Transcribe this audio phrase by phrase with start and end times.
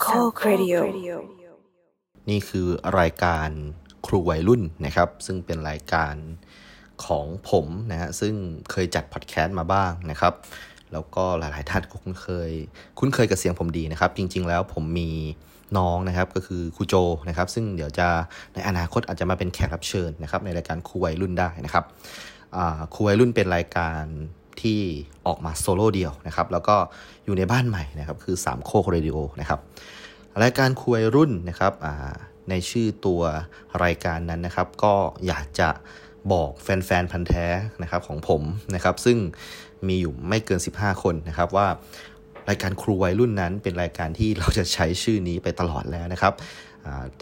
[0.00, 0.06] โค
[0.38, 0.76] กเรดิโอ
[2.30, 2.66] นี่คือ
[3.00, 3.48] รายการ
[4.06, 6.14] ครูวัยรุ่นนะครับ ซึ่งเป็นรายการ
[7.04, 8.34] ของผมนะฮะซึ่ง
[8.70, 10.34] เคยจัดพอดแคสต์มาบ้างนะครับ
[10.92, 12.50] แล้วก็หลายๆท่านก็คุ้นเคย
[12.98, 15.10] คุ้นเคยกับเสียงผมดีนะครับ จริง ๆ แล้วผมมี
[15.78, 16.94] น้องนะครับก็คือครูโจ
[17.28, 18.08] นะครับ ซึ่งเดี๋ยวจะ
[18.54, 21.84] ในอนาคตอาจจะมาเป็นแขกรับเชิญนะครับในรายการครูวัยรุ่นได้นะครับ
[22.94, 24.02] ครูวัยรุ่นเป็นรายการ
[24.62, 24.80] ที่
[25.26, 26.76] ออกมาโซโล่เดียวนะครับแล้วก็
[27.24, 29.60] อยู่ในบ้านใหม่นะครับคือ3โคกเรดิโอนะครับ
[30.42, 31.72] รายการคุยรุ่นนะครับ
[32.50, 33.22] ในชื่อตัว
[33.84, 34.94] รายการนั้นนะครับ ก็
[35.26, 35.68] อยากจะ
[36.32, 37.46] บอกแฟนๆพันธ์แท้
[37.82, 38.42] นะครับของผม
[38.74, 39.18] นะครับ ซึ่ง
[39.88, 41.68] มีอยู่ไม่เกิน 15 คนนะครับว่า
[42.48, 46.34] รายการครูวัยรุ่นนั้นเป็นรายการที่เราจะใช้ชื่อนี้ไปตลอดแล้วนะครับ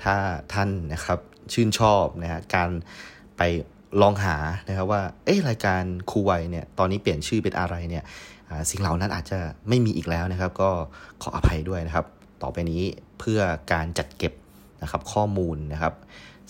[0.02, 0.16] ถ้า
[0.52, 1.18] ท่านนะครับ
[1.52, 2.70] ชื่นชอบนะฮะการ
[3.36, 3.42] ไป
[4.02, 4.36] ลองหา
[4.68, 8.04] นะครับว่าเอ๊ะรายการครูวัยเนี่ยตอนนี้เปลี่ยนชื่อเป็นอะไรเนี่ย
[8.70, 10.70] สิ่งเหล่านั้นอาจจะไม่มีอีกแล้วนะครับ ก็
[11.22, 12.06] ขออภัยด้วยนะครับ
[12.42, 12.82] ต่อไปนี้
[13.18, 13.40] เพื่อ
[13.72, 14.32] การจัดเก็บ
[14.82, 15.94] นะครับข้อมูลนะครับ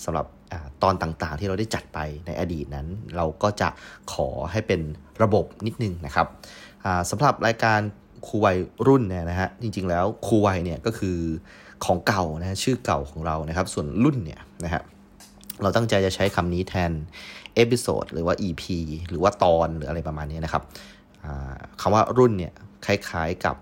[0.04, 3.68] สำหรับอตอนต่างๆ ที่เราได้จัดไปในอดีตนั้น เราก็จะ
[4.12, 4.80] ขอให้เป็น
[5.22, 6.26] ระบบนิดนึงนะครับ
[7.10, 7.80] สำหรับรายการ
[8.26, 8.56] ครูวัย
[8.86, 11.18] รุ่นเนี่ยนะฮะจริงๆแล้วครูวัยเนี่ยก็คือ
[11.84, 14.82] ของเก่านะชื่อเก่าของเรานะครับ ส่วนรุ่นเนี่ยนะฮะ
[15.62, 16.92] เราตั้งใจจะใช้คำนี้แทน
[17.54, 18.64] episode หรือว่า EP
[19.08, 20.62] หรือว่าตอนหรืออะไรประมาณนี้นะครับ
[21.80, 22.52] คำว่ารุ่นเนี่ย
[22.86, 23.56] คล้ายๆกับ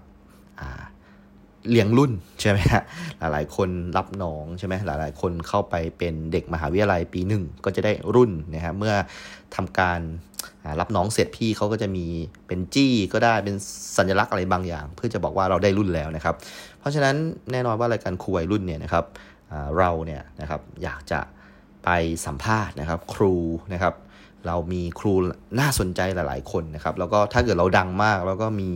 [1.70, 2.82] เลี้ยงรุ่นใช่ไหมฮะ
[3.18, 8.94] หลายๆ คนรับน้องใช่ไหมหลายๆ คนเข้าไปเป็นเด็กมหาวิทยาลัยปีหนึ่งก็จะได้รุ่นนะฮะเมื่อ
[9.56, 10.00] ทำการ
[10.80, 12.06] รับน้องเสร็จพี่เขาก็จะมี
[12.46, 13.54] เป็นจี้ก็ได้เป็น
[13.96, 16.34] สัญลักษณ์อะไรบางอย่าง เพื่อจะบอกว่าเราได้รุ่นแล้วนะครับ
[16.78, 17.14] เพราะฉะนั้น
[17.52, 19.04] แน่นอนว่ารายการครูวัยรุ่นเนี่ยนะครับ
[19.78, 21.20] เราเนี่ยนะครับอยากจะ
[21.84, 21.90] ไป
[22.26, 23.34] สัมภาษณ์นะครับ ครู
[23.72, 23.94] นะครับ
[24.46, 25.14] เรามีครู
[25.60, 28.70] น่าสนใจหลาย ๆ คนนะครับ แล้วก็ถ้าเกิดเราดังมาก แล้วก็มี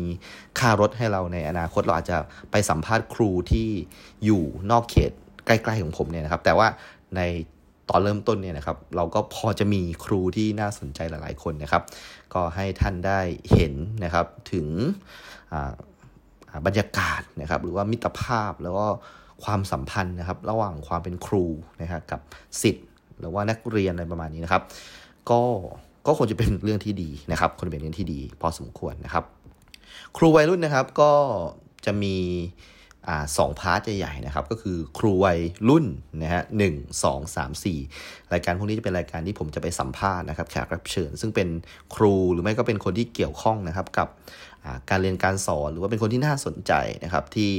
[0.59, 2.19] ค่ารถให้เราในอนาคตเราอาจจะ
[2.51, 3.69] ไปสัมภาษณ์ครูที่
[4.25, 5.13] อยู่นอกเขต
[5.47, 6.69] ใกล้ ๆ ของผมเนี่ยนะครับ แต่ว่า
[7.17, 7.21] ใน
[7.91, 11.83] ตอนเริ่มต้นเนี่ยนะครับ เราก็พอจะมีครูที่น่าสนใจหลาย ๆ คนนะครับ
[12.35, 13.21] ก็ให้ท่านได้
[13.53, 13.75] เห็น
[14.05, 14.67] นะครับถึง
[16.67, 18.87] บรรยากาศนะครับ หรือว่ามิตรภาพแล้วก็
[19.45, 21.45] ความสัมพันธ์นะครับ ระหว่างความเป็นครู
[21.83, 22.21] นะครับกับ
[22.63, 22.86] สิทธิ์
[23.19, 24.63] หรือว่านักเรียนอะไรประมาณนี้นะครับ
[25.31, 25.41] ก็
[26.07, 29.25] ก็คงจะเป็นเรื่องที่ดีนะครับคนเป็นเรื่องที่ดี พอสมควรนะครับ
[30.17, 31.13] ครูวัยรุ่นนะครับก็
[31.85, 32.17] จะมี
[33.09, 35.85] อ่าสองพาร์ทใหญ่ๆนะครับ ก็คือครูวัยรุ่น
[36.23, 36.75] นะฮะหนึ่ง
[37.05, 37.79] สองสามสี่
[38.33, 41.49] รายการพวกนี้จะเป็นรายการที่ผมจะไปสัมภาษณ์นะครับแขกรับเชิญ ซึ่งเป็น
[41.95, 44.09] ครูหรือไม่ก็เป็นคนที่เกี่ยวข้องนะครับกับ
[44.91, 46.73] การเรียนการสอนหรือว่าเป็นคนที่น่าสนใจ
[47.05, 47.51] นะครับที่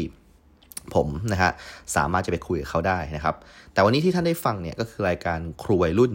[0.96, 1.52] ผมนะฮะ
[1.96, 3.36] สามารถจะไปคุยกับเขาได้นะครับ
[3.74, 6.14] แต่วันนี้ที่ท่านได้ฟังเนี่ยก็คือรายการครูวัยรุ่น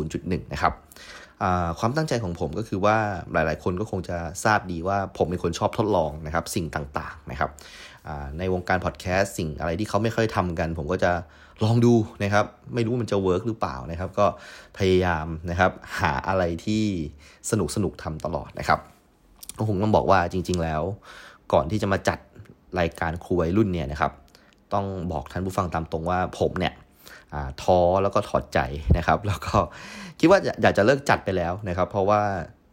[0.00, 0.72] 0.1 นะครับ
[1.78, 2.96] ความตั้งใจของผมก็คือว่า
[3.32, 7.50] หลาย ๆ คนก็คงจะทราบดีว่าผมเป็นคนชอบทดลองนะครับ สิ่งต่าง ๆ นะครับ
[8.38, 11.12] ในวงการพอดแคสต์สิ่งอะไรที่เขาไม่ค่อยทำกัน ผมก็จะ
[11.64, 11.94] ลองดู
[12.24, 14.26] นะครับ ไม่รู้มันจะเวิร์กหรือเปล่านะครับ ก็
[14.78, 16.84] พยายามนะครับหาอะไรที่
[17.50, 18.80] สนุกสนุกทำตลอดนะครับ
[19.58, 20.82] ก็คงต้องบอกว่าจริง ๆ แล้ว
[21.52, 22.18] ก่อนที่จะมาจัด
[22.78, 24.12] รายการครูวัยรุ่นเนี่ยนะครับ
[24.74, 26.74] ต้องบอกท่านผู้ฟังตามตรงว่าผมเนี่ย
[27.62, 28.58] ท้อแล้วก็ถอดใจ
[28.96, 29.56] นะครับ แล้วก็
[30.20, 32.20] คิดว่าอยากจะเลิกจัดไปแล้วนะครับ เพราะว่า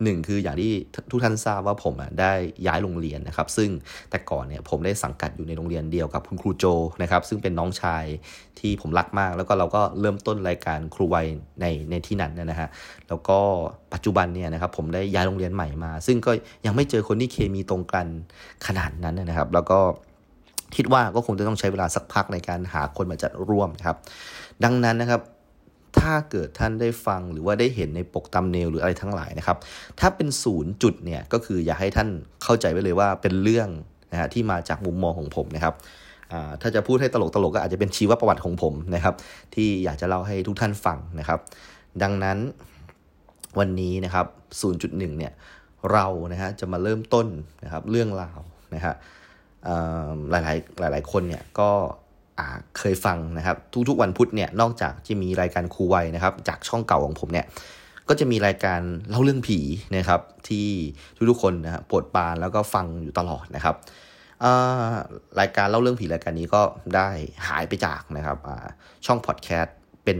[0.03, 0.72] หนึ่งคืออย่างที่
[1.12, 2.34] ทุกท่านทราบว่าผมได้
[2.68, 3.69] ย้ายโรงเรียนนะครับ ซึ่ง
[4.09, 6.66] แต่ก่อนเนี่ยผมได้สังกัดอยู่ในโรงเรียนเดียวกับคุณครูโจ
[7.02, 8.06] นะครับ ซึ่งเป็นน้องชาย
[8.59, 11.28] ที่ผมรักมาก แล้วก็เราก็เริ่มต้นรายการครูวัย
[11.62, 12.69] ในในที่นั้นนะฮะ
[13.07, 13.40] แล้วก็
[13.94, 16.31] ปัจจุบันเนี่ยนะครับผมได้ย้ายโรงเรียนใหม่มา ซึ่งก็
[16.66, 18.07] ยังไม่เจอคนที่เคมีตรงกัน
[18.68, 19.80] ขนาดนั้นนะครับ แล้วก็
[20.75, 23.97] คิดว่าก็คงจะต้องใช้เวลาสักพักในการหาคนมาจัดร่วมครับ
[24.63, 25.22] ดังนั้นนะครับ
[26.07, 29.57] ถ้าเกิดท่านได้ฟังหรือว่าได้เห็นในปกตำเนลหรืออะไรทั้งหลายนะครับ
[30.00, 32.09] ถ้าเป็นศูนย์จุดเนี่ยก็คืออยากให้ท่าน
[32.44, 33.69] เข้าใจไว้เลยว่าเป็นเรื่อง
[34.12, 35.73] นะฮะที่มาจากมุมมองของผมนะครับ
[36.62, 39.16] ถ้าจะพูดให้ตลกตลกก็อาจจะเป็นชีวประวัติของผมนะครับ
[39.56, 41.40] ที่อยากจะเล่าให้ทุกท่านฟังนะครับ
[42.03, 42.38] ดังนั้น
[43.59, 44.25] วันนี้นะครับ
[44.72, 45.34] 0.1 เนี่ย
[45.91, 47.27] เรานะฮะจะมาเริ่มต้น
[47.63, 48.39] นะครับเรื่องราว
[48.75, 48.94] นะฮะ
[50.31, 50.44] หลาย
[50.80, 51.69] หลายหลายๆคนเนี่ยก็
[52.78, 53.57] เคยฟังนะครับ
[53.89, 57.45] ทุกๆวันพุธเนี่ยนอกจากจะมีรายการครูวัยนะครับ จากช่องเก่าของผมเนี่ย
[58.10, 59.60] ก็จะมีรายการเล่าเรื่องผี
[59.95, 60.68] นะครับ ที่
[61.30, 63.75] ทุกๆคนนะปวดปานแล้วก็ฟังอยู่ตลอดนะครับ
[65.39, 66.62] รายการเล่าเรื่องผีรายการนี้ก็
[66.95, 67.10] ได้
[67.48, 68.38] หายไปจากนะครับ
[69.06, 70.19] ช่องพอดแคสต์เป็น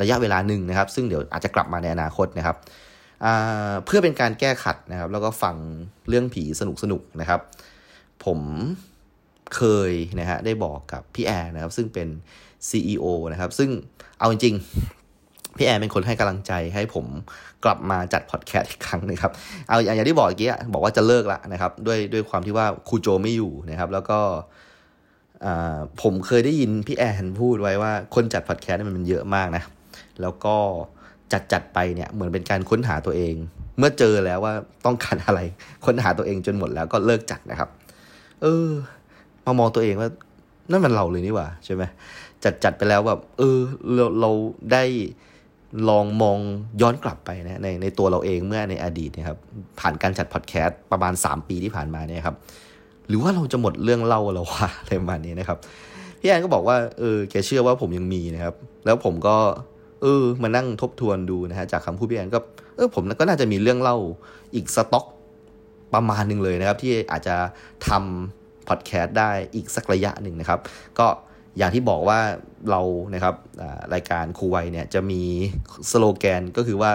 [0.00, 2.56] ระยะเวลาหนึ่งนะครับ ซึ่งเดี๋ยวอาจจะกลับมาในอนาคตนะครับ
[3.86, 5.56] เพื่อเป็นการแก้ขัดนะครับ แล้วก็ฟัง
[6.08, 7.40] เรื่องผีสนุกๆนะครับ
[8.24, 8.40] ผม
[9.56, 12.08] เคยนะฮะได้บอกกับพี่แอร์นะครับซึ่งเป็น
[12.68, 13.70] CEO นะครับซึ่ง
[14.18, 17.06] เอาจริงๆพี่แอร์เป็นคนให้กำลังใจให้ผม
[17.64, 19.32] กลับมาจัดพอดแคสต์อีกครั้งนะครับ
[19.68, 24.18] เอาอย่างที่บอกเมื่อกี้บอกว่าจะเลิกละนะครับ ด้วยด้วยความที่ว่าครูโจไม่อยู่นะครับ แล้วก็
[26.02, 29.62] ผมเคยได้ยินพี่แอนพูดไว้ว่าคนจัดพอดแคสต์มันเยอะมากนะ
[30.20, 30.56] แล้วก็
[31.32, 33.34] จัดจัดไปเนี่ยเหมือนเป็นการค้นหาตัวเอง
[33.78, 34.54] เมื่อเจอแล้วว่า
[34.86, 35.40] ต้องการอะไร
[35.86, 37.68] ค้นหาตัวเองจนหมดแล้วก็เลิกจัดนะครับ
[38.42, 38.68] เออ
[39.44, 40.10] มามองตัวเองว่า
[40.70, 41.82] นั่นมันเราเลยนี่หว่าใช่ไหม
[42.44, 43.58] จัดจัดไปแล้วแบบเออ
[43.94, 44.30] เราเรา
[44.72, 44.84] ได้
[45.88, 46.38] ลองมอง
[46.80, 49.38] ย้อนกลับไปนะในในตัวเราเองเมื่อในอดีตนะครับ
[49.80, 52.36] ผ่านการจัดพอดแคสต์ประมาณ 3 ปีที่ผ่านมาเนี่ยครับ
[53.08, 55.58] หรือว่าเราจะหมดเรื่องเล่าเราว่าอะไรประมาณนี้นะครับ
[56.20, 58.54] พี่แอนก็บอกว่าเออแกเชื่อว่าผมยังมีนะครับ
[58.84, 59.36] แล้วผมก็
[60.02, 62.38] เออมานั่งทบทวนดูนะฮะจากคำพูดพี่แอนก็
[62.76, 63.96] เออผมก็น่าจะมีเรื่องเล่า
[64.54, 65.06] อีกสต็อก
[65.94, 67.36] ประมาณหนึ่งเลยนะครับ ที่อาจจะ
[67.88, 68.39] ทำ
[68.70, 70.60] พอดแคสต์ได้อีกสักระยะหนึ่งนะครับ
[70.98, 71.06] ก็
[71.58, 72.18] อย่างที่บอกว่า
[72.70, 72.80] เรา
[73.14, 73.34] นะครับ
[73.94, 75.22] รายการครูไวเนี่ยจะมี
[75.90, 76.92] สโลแกนก็คือว่า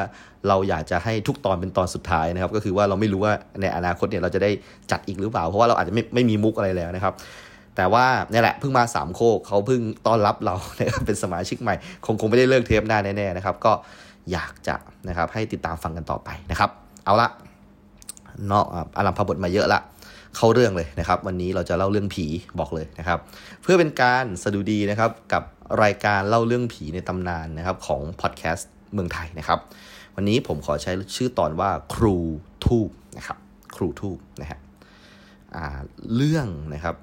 [0.48, 4.52] เราอยากจะให้ทุกตอนเป็นตอนสุดท้ายนะครับ ก็คือว่าเราไม่รู้ว่าในอนาคตเนี่ยเราจะได้
[4.92, 7.14] จัดอีกหรือเปล่า เพราะว่าเราอาจจะไม่ไม่มีมุกอะไรแล้วนะครับ
[7.76, 10.56] แต่ว่านี่แหละเพิ่งมาสามโคกเขาเพิ่งต้อนรับเรา
[11.06, 11.76] เป็นสมาชิกใหม่
[12.06, 13.72] คงคงไม่ได้เลิกเทปหน้าแน่ๆนะครับ ก็
[14.32, 14.76] อยากจะ
[15.08, 16.70] นะครับให้ติดตามฟังกันต่อไปนะครับ
[17.06, 17.30] เอาละ
[18.48, 18.66] เนาะ
[18.98, 19.82] อารัมพบทมาเยอะละ
[20.36, 22.26] เข้าเรื่องเลยนะครับ วันนี้เราจะเล่าเรื่องผี
[22.60, 23.20] บอกเลยนะครับ
[23.62, 25.44] เพื่อเป็นการสะดุดีนะครับกับ
[25.84, 29.60] รายการเล่าเรื่องผีในตำนานนะครับของพอดแคสต์เมืองไทยนะครับ
[30.16, 32.16] วันนี้ผมขอใช้ชื่อตอนว่าครู
[32.66, 33.38] ทูบนะครับ
[33.76, 34.60] ครูทูบนะฮะ
[36.16, 36.96] เรื่องนะครับ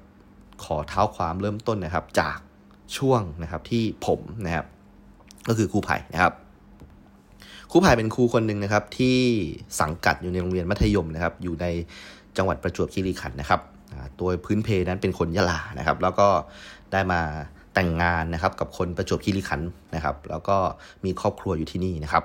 [0.63, 2.37] ขอเท้าความเริ่มต้นนะครับจาก
[2.97, 4.65] ช่วงนะครับที่ผมนะครับ
[5.47, 6.33] ก็คือครูไผ่นะครับ
[7.71, 9.17] ครูไผ่เป็นครูคนหนึ่งนะครับ ที่
[9.81, 11.67] สังกัดอยู่ในโรงเรียนมัธยมนะครับ อยู่ใน
[12.37, 13.61] จังหวัดประจวบคีรีขันธ์นะครับ
[14.19, 16.27] ตัวพื้นเพนั้นเป็นคนยะลานะครับ แล้วก็
[16.91, 17.21] ได้มา
[17.75, 20.57] แต่งงานนะครับกับคนประจวบคีรีขันธ์นะครับ แล้วก็
[21.05, 22.23] มีครอบครัวอยู่ที่นี่นะครับ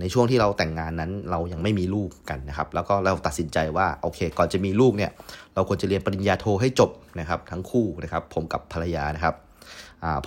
[0.00, 5.10] ในช่วงที่เราแต่งงานนั้นเรายังไม่มีลูกกันนะครับ แล้วก็เราตัดสินใจว่าโอเค ก่อนจะมีลูกเนี่ย
[5.54, 9.34] เราควรจะเรียนปริญญาโทให้จบนะครับ ทั้งคู่นะครับ ผมกับภรรยานะครับ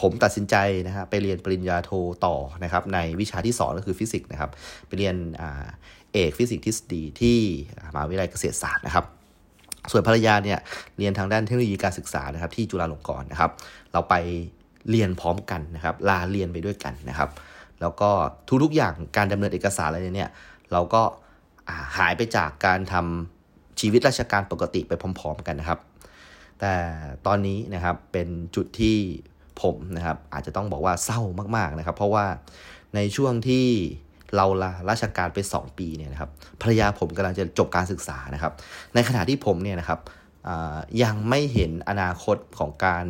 [0.01, 0.55] ผมตัดสินใจ
[0.87, 1.91] นะฮะไปเรียนปริญญาโท
[2.25, 4.51] ต่อนะครับ ในวิชาที่ 2 ก็คือฟิสิกส์นะครับ
[4.87, 5.15] ไปเรียน
[6.17, 7.37] เอกฟิสิกส์ทฤษฎีที่
[7.93, 9.05] มหาวิทยาลัยเกษตรศาสตร์นะครับ
[9.91, 10.59] ส่วนภรรยาเนี่ย
[10.97, 13.51] เรียนทางด้านเทคโนโลยีการศึกษานะครับ ที่จุฬาลงกรณ์นะครับ
[13.93, 14.15] เราไป
[14.89, 17.29] เรียนพร้อมกันนะครับ ลาเรียนไปด้วยกันนะครับ
[17.81, 18.09] แล้วก็
[18.63, 20.31] ทุกๆอย่างการดำเนินเอกสารอะไรเนี่ย
[20.71, 21.01] เราก็
[21.97, 25.79] หายไปจากการทำชีวิตราชการปกติไปพร้อม ๆ กันนะครับ
[26.59, 26.73] แต่
[27.25, 28.97] ตอนนี้นะครับเป็นจุดที่
[29.61, 31.21] ผมนะครับอาจจะต้องบอกว่าเศร้า
[31.57, 32.25] มากๆนะครับ เพราะว่า
[32.95, 33.67] ในช่วงที่
[34.35, 36.29] เราลาราชการไป 2 ปีเนี่ยนะครับ
[36.61, 38.53] ภรรยาผมกำลังจะจบการศึกษานะครับ
[38.93, 39.99] ในขณะที่ผมเนี่ยนะครับ
[41.03, 43.05] ยังไม่เห็นอนาคตของการ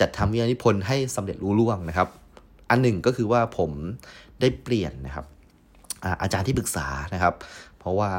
[0.00, 2.08] จัดทำวิทยานิพนธ์ให้สำเร็จรู้ล่วงนะครับ
[2.70, 3.70] อันหนึ่งก็คือว่าผม
[4.40, 5.26] ได้เปลี่ยนนะครับ
[6.22, 7.34] อาจารย์ที่ปรึกษานะครับ
[7.78, 8.10] เพราะว่า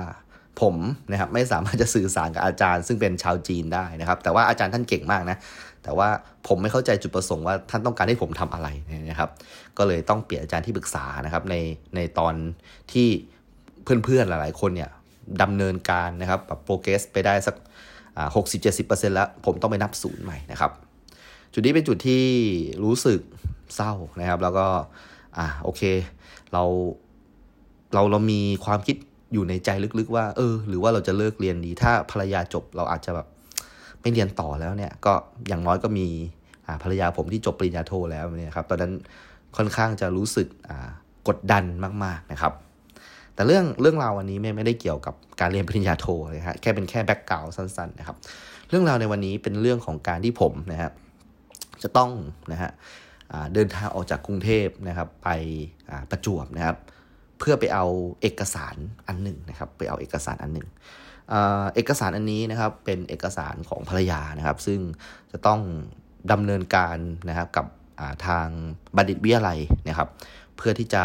[0.62, 0.76] ผม
[1.12, 5.38] นะครับไม่สามารถจะสื่อสารกับอาจารย์ ซึ่งเป็นชาวจีนได้นะครับ แต่ว่าอาจารย์ท่านเก่งมากนะ
[5.84, 6.10] แต่ว่า
[6.48, 8.68] ผมไม่เข้าใจจุดประสงค์ว่าท่านต้องการให้ผมทำอะไร
[9.10, 9.30] นะครับ
[9.78, 11.56] ก็เลยต้องเปลี่ยนอาจารย์ที่ปรึกษานะครับใน
[11.96, 12.34] ในตอน
[12.92, 13.08] ที่
[13.84, 14.90] เพื่อนๆหลายๆ คนเนี่ย
[15.42, 17.56] ดำเนินการนะครับแบบโปรเกรสไปได้สัก
[18.36, 20.72] หกสิบเจ็ดสิบเปอร์เซ็นต์แล้ว ผมต้องไปนับศูนย์ใหม่นะครับ
[21.54, 22.24] จุดนี้เป็นจุดที่
[22.84, 23.20] รู้สึก
[23.76, 24.68] เศร้านะครับ แล้วก็
[25.38, 25.82] อ่าโอเค
[26.54, 26.64] เรา
[27.94, 28.96] เราเรามีความคิด
[29.34, 29.70] อยู่ในใจ
[30.00, 33.28] ลึกๆว่า เออ หรือว่าเราจะเลิกเรียนดี ถ้าภรรยาจบเราอาจจะแบบ
[34.02, 35.14] ไม่เรียนต่อแล้วเนี่ยก็
[35.48, 36.08] อย่างน้อยก็มี
[36.84, 38.94] ภรรยาผมที่จบปริญญาโทแล้วเนี่ยครับตอนนั้น
[39.58, 40.48] ค่อนข้างจะรู้สึก
[41.28, 41.64] กดดัน
[42.04, 42.54] มากๆนะครับ
[43.36, 48.18] แต่เรื่องเรื่องราววันนี้ไม่ไม่ได้เกี่ยวกับการเรียนปริญญาโทเลยครับแค่เป็นแค่ background สั้นๆนะครับ
[48.70, 50.94] เรื่องราวในวันนี้เป็นเรื่องของการที่ผมนะครับ
[51.84, 52.12] จะต้อง
[52.52, 52.72] นะฮะ
[53.54, 55.30] เดินทางออกจากกรุงเทพนะครับ ไป
[56.12, 56.78] ประจวบนะครับ
[57.40, 57.86] เพื่อไปเอา
[58.22, 58.76] เอกสาร
[59.08, 60.68] อันหนึ่งนะครับ ไปเอาเอกสารอันหนึ่ง
[61.76, 64.80] เอกสารอันนี้นะครับเป็นเอกสารของภรรยานะครับ ซึ่ง
[65.32, 65.60] จะต้อง
[66.32, 66.98] ดำเนินการ
[67.30, 67.66] นะครับกับ
[68.28, 68.48] ทาง
[68.96, 69.60] บัณฑิตวิทยาลัย
[69.90, 70.10] นะครับ
[70.58, 71.04] เพื่อที่จะ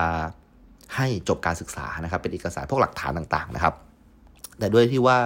[0.97, 3.75] ให้จบการศึกษานะครับ เป็นเอกสารพวกหลักฐานต่างๆนะครับ
[4.59, 5.18] แต่ด้วยที่ว่า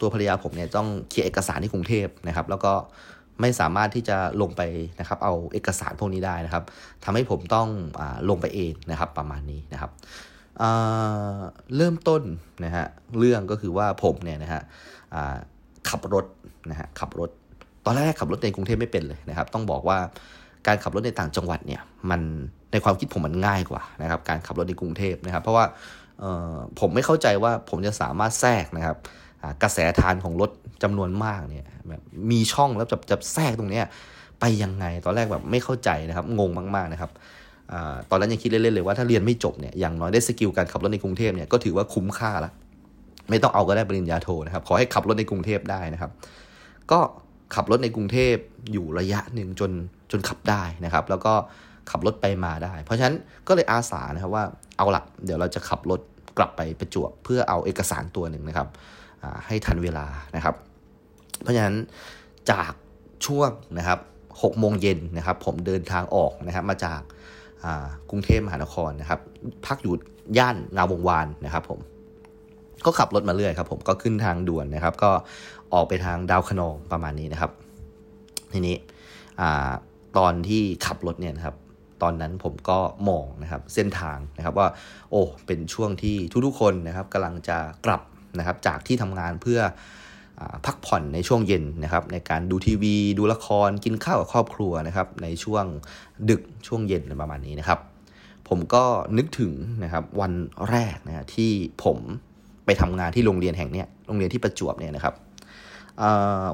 [0.00, 2.72] ตัวภรรยาผมเนี่ยต้องเขียนเอกสารที่กรุงเทพนะครับ แล้วก็
[3.40, 4.62] ไม่สามารถที่จะลงไป
[5.00, 6.64] นะครับ เอาเอกสารพวกนี้ได้นะครับ
[7.04, 7.68] ทำให้ผมต้อง
[8.00, 9.90] อลงไปเองนะครับ ประมาณนี้นะครับ
[11.76, 12.22] เริ่มต้น
[12.64, 12.86] นะฮะ
[13.18, 14.62] เรื่องก็คือว่าผมเนี่ยนะฮะ
[15.88, 16.24] ขับรถ
[16.70, 17.30] นะฮะขับรถ
[17.84, 19.98] ตอนแรกขับรถในกรุงเทพไม่เป็นเลยนะครับ ต้องบอกว่า
[20.66, 22.20] การขับรถในต่างจังหวัดเนี่ยมัน
[22.72, 25.64] ในความคิดผมมันง่ายกว่านะครับ การขับรถในกรุงเทพนะครับ เพราะว่า
[26.80, 28.96] ผมไม่เข้าใจว่าผมจะสามารถแทรกนะครับ
[29.62, 30.50] กระแสทานของรถ
[30.82, 33.84] จำนวนมากเนี่ยแบบมีช่องแล้วจะจะแทรกตรงเนี้ย
[34.40, 37.10] ไปยังไงตอนแรกแบบไม่เข้าใจนะครับ งงมากๆนะครับ
[38.10, 42.50] ตอนนั้นยังคิดเล่นๆเลยว่าถ้าเรียนไม่จบเนี่ยอย่างน้อยได้สกิลการขับรถในกรุงเทพเนี่ยก็ถือว่าคุ้มค่าละ
[43.30, 46.10] ไม่ต้องเอาก็ได้ปริญญาโทนะครับ ขอให้ขับรถในกรุงเทพได้นะครับ
[46.90, 47.00] ก็
[47.54, 48.34] ขับรถในกรุงเทพ
[48.72, 49.70] อยู่ระยะหนึ่งจน
[50.10, 51.32] จนขับได้นะครับ แล้วก็
[51.90, 53.16] ขับรถไปมาได้ เพราะฉะนั้น
[53.48, 54.44] ก็เลยอาสานะครับว่า
[54.76, 56.00] เอาละเดี๋ยวเราจะขับรถ
[56.38, 58.68] กลับไปประจวบเพื่อเอาเอกสารตัวหนึ่งนะครับ
[59.46, 60.06] ให้ทันเวลา
[60.36, 60.54] นะครับ
[61.42, 61.76] เพราะฉะนั้น
[62.50, 62.72] จาก
[63.26, 63.98] ช่วงนะครับ
[64.42, 67.00] หกโมงเย็นนะครับ ผมเดินทางออกนะครับมาจาก
[68.10, 69.20] กรุงเทพมหานครนะครับ
[69.66, 69.94] พักอยู่
[70.38, 71.80] ย่านงาวงวานนะครับผม
[72.84, 75.10] ก็ขับรถมาเรื่อยครับ ผมก็ขึ้นทางด่วนนะครับ ก็
[75.74, 77.50] ออกไปทางดาวขนองประมาณนี้นะครับ
[78.52, 78.76] ทีนี้
[80.18, 81.56] ตอนที่ขับรถเนี่ยนะครับ
[82.02, 84.68] ตอนนั้นผมก็มองนะครับ เส้นทางนะครับว่า
[85.10, 88.02] โอ้เป็นช่วงที่ทุกๆคนนะครับกำลังจะกลับ
[88.38, 89.60] นะครับ จากที่ทำงานเพื่อ
[90.66, 95.64] พักผ่อนในช่วงเย็นนะครับในการดูทีวี ดูละครกินข้าวกับครอบครัวนะครับในช่วง
[96.30, 97.78] ดึกช่วงเย็นประมาณนี้นะครับ
[98.48, 98.84] ผมก็
[99.16, 99.52] นึกถึง
[99.84, 100.32] นะครับวัน
[100.70, 101.50] แรกนะที่
[101.84, 101.98] ผม
[102.64, 105.14] ไปทำงานที่โรงเรียนแห่งนี้โรงเรียนที่ประจวบเนี่ยนะครับ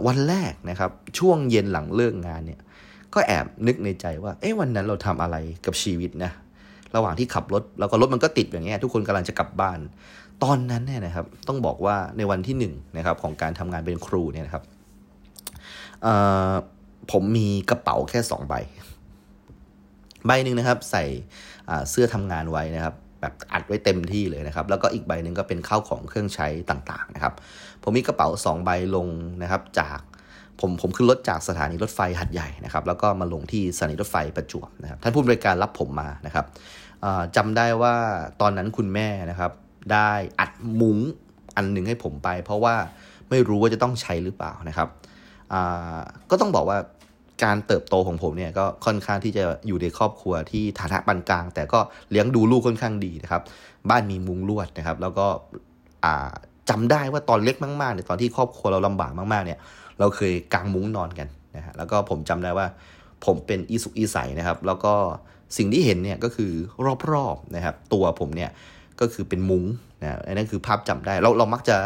[0.06, 2.60] วันแรกนะครับช่วงเย็นหลังเลิกงานเนี่ย
[3.14, 5.36] ก็แอบนึกในใจว่าเอ๊ะวันนั้นเราทำอะไร
[5.66, 6.32] กับชีวิตนะ
[6.96, 9.78] ระหว่างที่ขับรถแล้วก็รถมันก็ติดอย่างเงี้ยทุกคนกำลังจะกลับบ้าน
[10.42, 14.64] ตอนนั้นเนี่ยนะครับต้องบอกว่าในวันที่หนึ่งนะครับของการทำงานเป็นครูเนี่ยนะครับ
[17.12, 18.54] ผมมีกระเป๋าแค่สองใบ
[20.26, 21.04] ใบหนึ่งนะครับ ใส่
[21.90, 27.34] เสื้อทำงานไว้นะครับ แบบอัดไว้เต็มที่เลยนะครับ แล้วก็อีกใบหนึ่งก็เป็นข้าวของเครื่องใช้ต่างๆนะครับ
[27.82, 29.08] ผมมีกระเป๋าสองใบลง
[29.42, 29.98] นะครับจาก
[30.60, 36.46] ผมผมขึ้นรถจากสถานีรถไฟหัดใหญ่นะครับแล้วก็มาลงที่สถานีรถไฟประจวบนะครับท่านผู้บริการรับผมมานะครับ
[37.36, 37.94] จำได้ว่า
[38.40, 39.52] ตอนนั้นคุณแม่นะครับ
[39.92, 40.10] ได้
[40.40, 40.98] อัดมุ้ง
[41.56, 42.74] อันหนึ่งให้ผมไป เพราะว่า
[43.30, 44.88] ไม่รู้ว่าจะต้องใช้หรือเปล่านะครับ
[46.30, 46.78] ก็ต้องบอกว่า
[47.44, 53.42] การเติบโตของผมเนี่ยก็ค่อนข้างที่จะอยู่ในครอบครัวที่ฐานะปานกลาง แต่ก็เลี้ยงดูลูกค่อนข้างดีนะครับ
[53.90, 55.26] บ้านมีมุ้งลวดนะครับ แล้วก็
[56.70, 59.58] จำได้ว่าตอนเล็กมากๆเนี่ยตอนที่ครอบครัวเราลำบากมากๆเนี่ย
[59.98, 62.66] เราเคยกางมุ้งนอนกันนะฮะแล้วก็ผมจำได้ว่า
[63.24, 64.92] ผมเป็นอีสุกอีใสนะครับ แล้วก็
[65.56, 66.52] สิ่งที่เห็นเนี่ยก็คือ
[67.12, 68.50] รอบๆนะครับ ตัวผมเนี่ย
[69.00, 69.64] ก็คือเป็นมุ้ง
[70.02, 71.76] นะอันนั้นคือภาพจำได้ เราเรามักจะ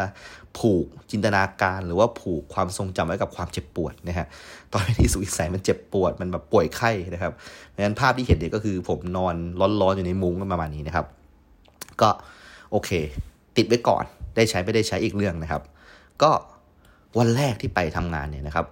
[0.59, 4.27] ผูกจินตนาการหรือว่าผูกความทรงจำไว้กับความเจ็บปวดนะฮะ
[4.73, 7.31] ตอนที่สุอิสัยมันเจ็บปวดมันแบบป่วยไข้นะครับ
[7.75, 9.35] ดังนั้นภาพที่เห็นเนี่ยก็คือผมนอน
[9.81, 11.05] ร้อนๆอยู่ในมุ้งประมาณนี้นะครับ
[12.01, 12.09] ก็
[12.71, 12.89] โอเค
[13.57, 14.03] ติดไว้ก่อน
[14.35, 15.61] ได้ใช้ไม่ได้ใช้อีกเรื่องนะครับ
[16.21, 16.31] ก็
[17.19, 18.65] วันแรกที่ไปทำงานเนี่ยนะครับ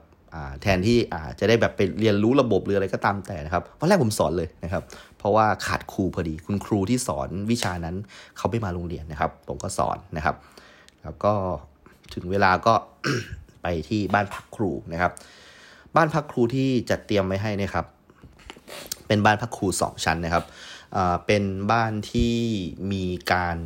[0.62, 0.98] แทนที่
[1.39, 4.84] จะได้แบบไปเรียนรู้ระบบหรืออะไรก็ตามแต่นะครับวันแรกผมสอนเลยนะครับ
[5.25, 7.96] ราะว่าขาดครูพอดี คุณครูที่สอนวิชานั้น
[8.38, 10.36] เขาไม่มาโรงเรียนนะครับ ผมก็สอนนะครับ
[11.03, 11.34] แล้วก็
[12.13, 12.74] ถึงเวลาก็
[13.62, 15.12] ไปที่บ้านพักครูนะครับ
[15.96, 17.86] บ้านพักครูที่จัดเตรียมไว้ให้นะครับ
[19.08, 20.44] เป็นบ้านพักครูสองชั้นนะครับ
[21.25, 22.36] เป็นบ้านที่
[22.91, 23.58] มีการ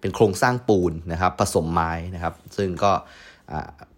[0.00, 2.92] เป็นโครงสร้างปูนนะครับ ผสมไม้นะครับ ซึ่งก็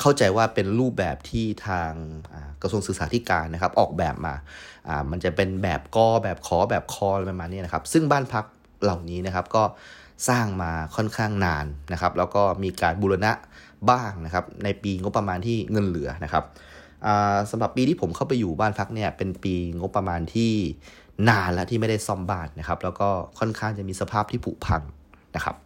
[0.00, 1.92] เข้าใจว่าเป็นรูปแบบที่ทาง
[2.62, 8.44] กระทรวงศึกษาธิการนะครับ ออกแบบมา่ามันจะเป็นแบบกอแบบขอแบบคอประมาณนี้นะครับ ซึ่งบ้านพัก
[8.82, 9.62] เหล่านี้นะครับก็
[10.28, 13.32] สร้างมาค่อนข้างนานนะครับ แล้วก็มีการบูรณะ
[13.90, 16.44] บ้างนะครับ ในปีงบประมาณที่เงินเหลือนะครับ
[17.50, 20.52] สำหรับปีที่ผมเข้าไปอยู่บ้านพักเนี่ยเป็นปีงบประมาณที่
[21.28, 24.82] นานแล้วที่ไม่ได้ซ่อมบ้านนะครับ แล้วก็ค่อนข้างจะมีสภาพที่ผุพัง
[25.36, 25.56] นะครับ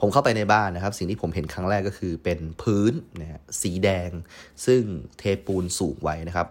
[0.00, 4.10] ผมเข้าไปในบ้านนะครับ สิ่งที่ผมเห็นครั้งแรกก็คือเป็นพื้นนะฮะสีแดง
[4.66, 4.82] ซึ่ง
[5.18, 6.48] เทปูนสูงไว้นะครับ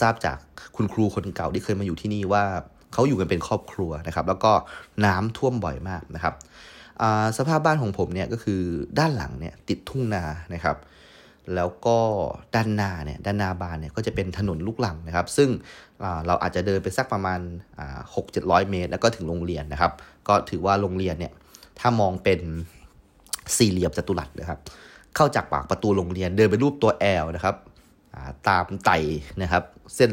[0.00, 0.38] ทราบจาก
[0.76, 2.44] คุณครูคนเก่าที่เคยมาอยู่ที่นี่ว่า
[2.92, 4.52] เขาอยู่กันเป็นครอบครัวนะครับ แล้วก็
[5.06, 6.34] น้ำท่วมบ่อยมากนะครับ
[7.38, 8.60] สภาพบ้านของผมเนี่ยก็คือ
[8.98, 10.76] ด้านหลังเนี่ยติดทุ่งนานะครับ
[11.54, 11.98] แล้วก็
[12.54, 15.48] ด้านหน้าเนี่ยด้านหน้าบ้านเนี่ยก็จะเป็นถนนลูกหลังนะครับ ซึ่ง
[16.26, 17.40] เราอาจจะเดินไปสักประมาณ
[18.14, 19.92] หกเจ็ดร้อยเมตร แล้วก็ถึงโรงเรียนนะครับ
[20.28, 21.32] ก็ถือว่าโรงเรียนเนี่ย
[21.80, 22.40] ถ้ามองเป็น
[23.56, 24.58] สี่เหลี่ยมจัตุรัสนะครับ
[25.16, 27.56] เข้าจากปากประตูโรงเรียนเดินไปรูปตัวแอลนะครับ
[28.48, 28.98] ตามไต่
[29.42, 29.64] นะครับ
[29.96, 30.12] เส้น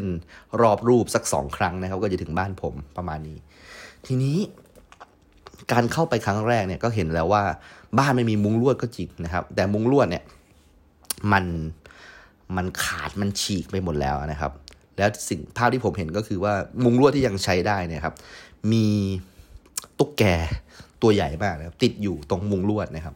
[0.61, 3.37] รอบรูปสักสองครั้งนะครับ ก็จะถึงบ้านผมประมาณนี้
[4.05, 4.37] ทีนี้
[5.71, 7.43] การเข้าไปครั้งแรกเนี่ยก็เห็นแล้วว่า
[7.99, 10.23] บ้านไม่มีมุ้งลวดก็จริงนะครับ แต่มุ้งลวดเนี่ย
[11.31, 11.45] มัน
[12.55, 14.51] มันขาดมันฉีกไปหมดแล้วนะครับ
[14.97, 18.15] แล้วสิ่งภาพที่ผมเห็นก็คือว่ามุ้งลวดที่ยังใช้ได้เนี่ยครับ
[18.71, 18.85] มี
[19.97, 20.23] ตุ๊กแก
[21.01, 23.15] ตัวใหญ่มากนะครับติดอยู่ตรงมุงลวดนะครับ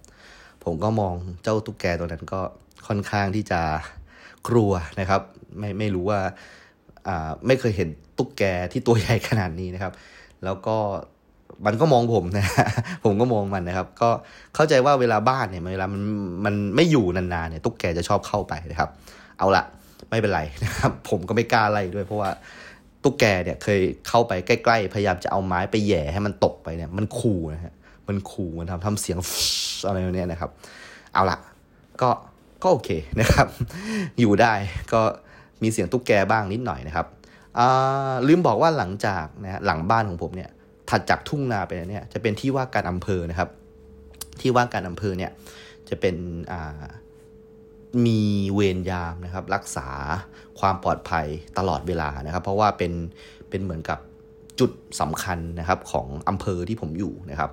[0.63, 2.41] ผมก็มองเจ้าตุ๊กแกตัวนั้นก็
[2.87, 3.61] ค่อนข้างที่จะ
[4.47, 5.21] กลัวนะครับ
[5.59, 6.19] ไม่ไม่รู้ว่า
[7.07, 9.93] อ่าไม่เคยเห็นตุ๊กแกที่ตัวใหญ่ขนาดนี้นะครับ
[10.43, 10.77] แล้วก็
[11.65, 12.45] มันก็มองผมนะ
[13.03, 14.09] ผมก็มองมันนะครับ ก็
[14.55, 16.01] เข้าใจว่าเวลาบ้านเนี่ยเวลามัน
[16.45, 18.89] มันไม่อยู่นานๆเนี่ยตุ๊กแกจะชอบเข้าไปนะครับ
[19.39, 19.63] เอาละ
[20.09, 22.29] ไม่เป็นไรนะครับ ผมก็ไม่กล้าไล่ด้วยเพราะว่า
[23.03, 27.73] ตุ๊กแกเนี่ยเคยเข้าไปใกล้ๆ พยายามจะเอาไม้ไปแย่ให้มันตกไปเนี่ย มันขู่นะฮะ
[28.07, 29.17] มันขู่มันทำทำเสียง
[29.87, 30.49] อะไรเนี่ยนะครับ
[31.13, 31.37] เอาละ
[32.01, 32.09] ก็
[32.63, 32.89] ก็โอเค
[33.19, 33.47] นะครับ
[34.19, 34.53] อยู่ได้
[34.93, 35.01] ก็
[35.61, 37.07] มีเสียงตุ๊กแกบ้างนิดหน่อยนะครับ
[38.27, 40.49] ลืมบอกว่าหลังจากนะหลังบ้านของผมเนี่ย
[40.89, 43.49] ถัดจากทุ่งนาไปเนี่ยจะเป็นที่ว่าการอำเภอนะครับ
[44.41, 45.31] ที่ว่าการอำเภอเนี่ย
[45.89, 46.15] จะเป็น
[46.51, 46.83] อ่า
[48.05, 48.19] มี
[48.55, 49.87] เวรยามนะครับรักษา
[50.59, 51.25] ความปลอดภัย
[51.57, 52.93] ตลอดเวลานะครับ เพราะว่าเป็น
[53.49, 53.99] เป็นเหมือนกับ
[54.59, 54.71] จุด
[55.01, 57.51] สำคัญนะครับของอำเภอที่ผมอยู่นะครับ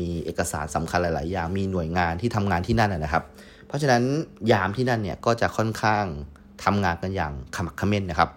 [0.00, 3.24] มีเอกสารสำคัญหลาย ๆ อย่างมีหน่วยงานที่ทำงานที่นั่นนะครับ
[3.66, 4.02] เพราะฉะนั้น
[4.52, 6.04] ยามที่นั่นเนี่ยก็จะค่อนข้าง
[6.64, 8.30] ทำงานกันอย่างขมักขม้นนะครับ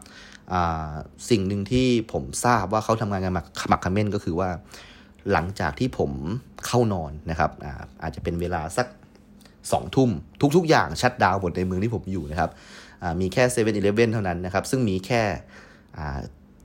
[1.29, 4.49] สิ่งหนึ่งที่ผมทราบว่าเขาทำงานกันขมักขม้นก็คือว่า
[5.31, 6.11] หลังจากที่ผม
[6.65, 7.51] เข้านอนนะครับ
[8.01, 8.87] อาจจะเป็นเวลาสัก
[9.71, 10.09] สองทุ่ม
[10.55, 12.49] ทุกๆ อย่างชัดดาวหมดในเมืองที่ผมอยู่นะครับ
[13.21, 15.21] มีแค่เซเว่นอีเลฟเว่นเท่านั้นนะครับ ซึ่งมีแค่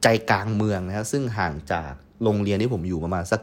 [0.02, 3.40] ใจกลางเมืองนะครับ ซึ่งห่างจากโรงเรียนที่ผมอยู่ประมาณสัก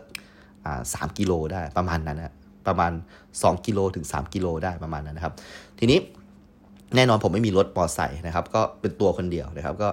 [0.94, 2.34] สามกิโลได้ประมาณนั้นนะ
[2.68, 2.92] ประมาณ
[3.30, 5.34] 2 กิโลถึง 3 กิโลได้ประมาณนั้นนะครับ
[5.80, 6.00] ทีนี้
[6.96, 9.90] แน่นอนผมไม่มีรถปอไซค์นะครับ ก็เป็นตัวคนเดียวนะครับ ก็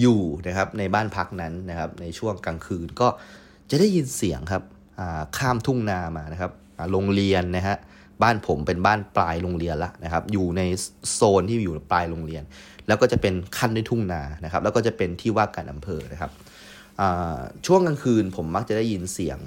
[0.00, 3.08] อยู่นะครับในบ้านพักนั้นนะครับ ในช่วงกลางคืนก็
[3.70, 4.62] จะได้ยินเสียงครับ
[5.38, 6.52] ข้ามทุ่งนามานะครับ
[6.92, 7.76] โรงเรียนนะฮะ
[8.22, 10.62] บ้านผมเป็นบ้านปลายโรงเรียนละนะครับ อยู่ใน
[11.12, 12.42] โซนที่อยู่ปลายโรงเรียน
[12.86, 16.30] แล้วก็จะเป็นขั้นด้วยทุ่งนานะครับ แล้วก็จะเป็นที่ว่าการอำเภอนะครับ
[17.66, 19.40] ช่วงกลางคืนผมมักจะได้ยินเสียง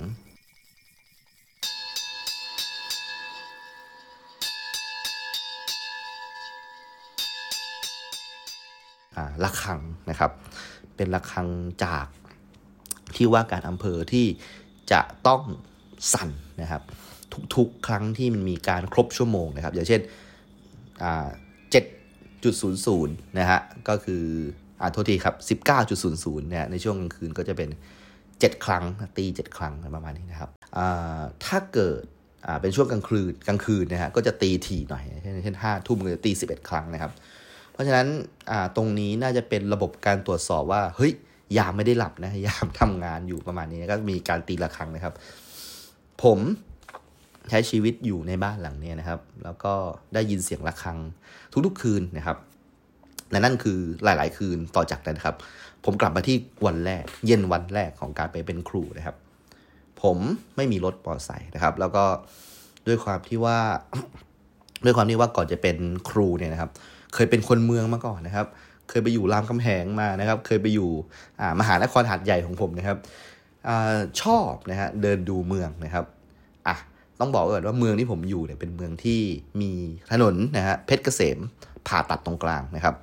[9.44, 10.32] ระฆังนะครับ
[10.96, 11.48] เป็นระฆัง
[11.84, 12.08] จาก
[13.16, 14.26] ที่ว่าการอำเภอที่
[14.92, 15.42] จะต้อง
[16.14, 16.30] สั่น
[16.62, 16.82] นะครับ
[17.56, 20.02] ทุกๆ ครั้งที่มันมีการครบชั่วโมงนะครับ อย่างเช่น
[21.72, 21.84] เจ็ด
[22.44, 23.60] จุดศูนย์ศูนย์นะฮะ
[23.90, 24.24] ก็คือ
[24.82, 27.70] อ่าโทษทีครับสิบเก้าจุดศูนย์ศูนย์เนี่ยในช่วงกลางคืนก็จะเป็น
[28.40, 28.84] เจ็ดครั้ง
[29.18, 30.50] ตีเจ็ดครั้งประมาณนี้นะครับ
[31.46, 32.02] ถ้าเกิด
[32.62, 35.04] เป็นช่วงกลางคืนกลางคืนนะฮะก็จะตีถี่หน่อย
[35.44, 37.12] เช่นห้าทุ่มก็จะตีสิบเอ็ดครั้งนะครับ
[37.72, 38.08] เพราะฉะนั้น
[38.76, 41.12] ตรงนี้น่าจะเป็นระบบการตรวจสอบว่าเฮ้ย
[41.58, 45.14] ยามไม่ได้หลับนะยามทำงานอยู่ประมาณนี้ก็มีการตีระฆังนะครับ
[46.24, 46.40] ผม
[47.50, 49.74] ใช้ชีวิตอยู่ในบ้านหลังนี้นะครับ แล้วก็
[50.14, 50.98] ได้ยินเสียงระฆัง
[51.66, 52.38] ทุกๆคืนนะครับ
[53.32, 55.36] และนั่นคือหลาย ๆ คืนต่อจากนั้นครับ
[55.86, 59.16] ผมกลับมาที่วันแรก เย็นวันแรกของการไปเป็นครูนะครับ
[60.02, 60.18] ผม
[60.56, 62.04] ไม่มีรถปอไซค์นะครับ แล้วก็
[62.88, 63.60] ด้วยความที่ว่า
[64.84, 65.78] ด้วยความที่ว่าก่อนจะเป็น
[66.10, 66.72] ครูเนี่ยนะครับ
[67.14, 68.48] เคยเป็นคนเมืองมาก่อนนะครับ
[68.90, 70.90] เคยไปอยู่รามคำแหงมานะครับ เคยไปอยู่
[71.60, 72.98] มหานครหัดใหญ่ของผมนะครับ
[73.68, 73.70] อ
[74.22, 76.06] ชอบนะฮะเดินดูเมืองนะครับ
[76.68, 76.76] อะ
[77.20, 79.20] ต้องบอกก่อนว่าเมืองที่ผมอยู่เนี่ยเป็นเมืองที่
[79.62, 79.72] มี
[80.12, 81.38] ถนนนะฮะเพชรเกษม
[81.88, 82.96] ผ่าตัดตรงกลางนะครับ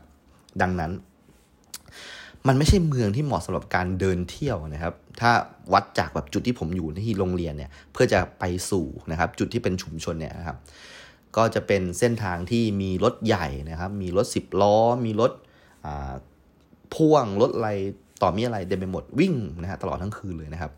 [0.63, 0.93] ดังนั้น
[2.49, 5.31] มันไม่ใช่เมืองที่เหมาะสำหรับการเดินเที่ยวนะครับ ถ้า
[5.73, 10.57] วัดจากแบบจุดที่ผมอยู่ที่โรงเรียนเนี่ยเพื่อจะไปสู่นะครับ จุดที่เป็นชุมชนเนี่ยนะครับ
[11.37, 15.33] ก็จะเป็นเส้นทางที่มีรถใหญ่นะครับ มีรถสิบล้อ มีรถ
[16.95, 17.71] พ่วงรถอะไร
[18.23, 20.71] ต่อมีอะไรเต็มไปหมดวิ่งนะฮะตลอดทั้งคืนเลยนะครับ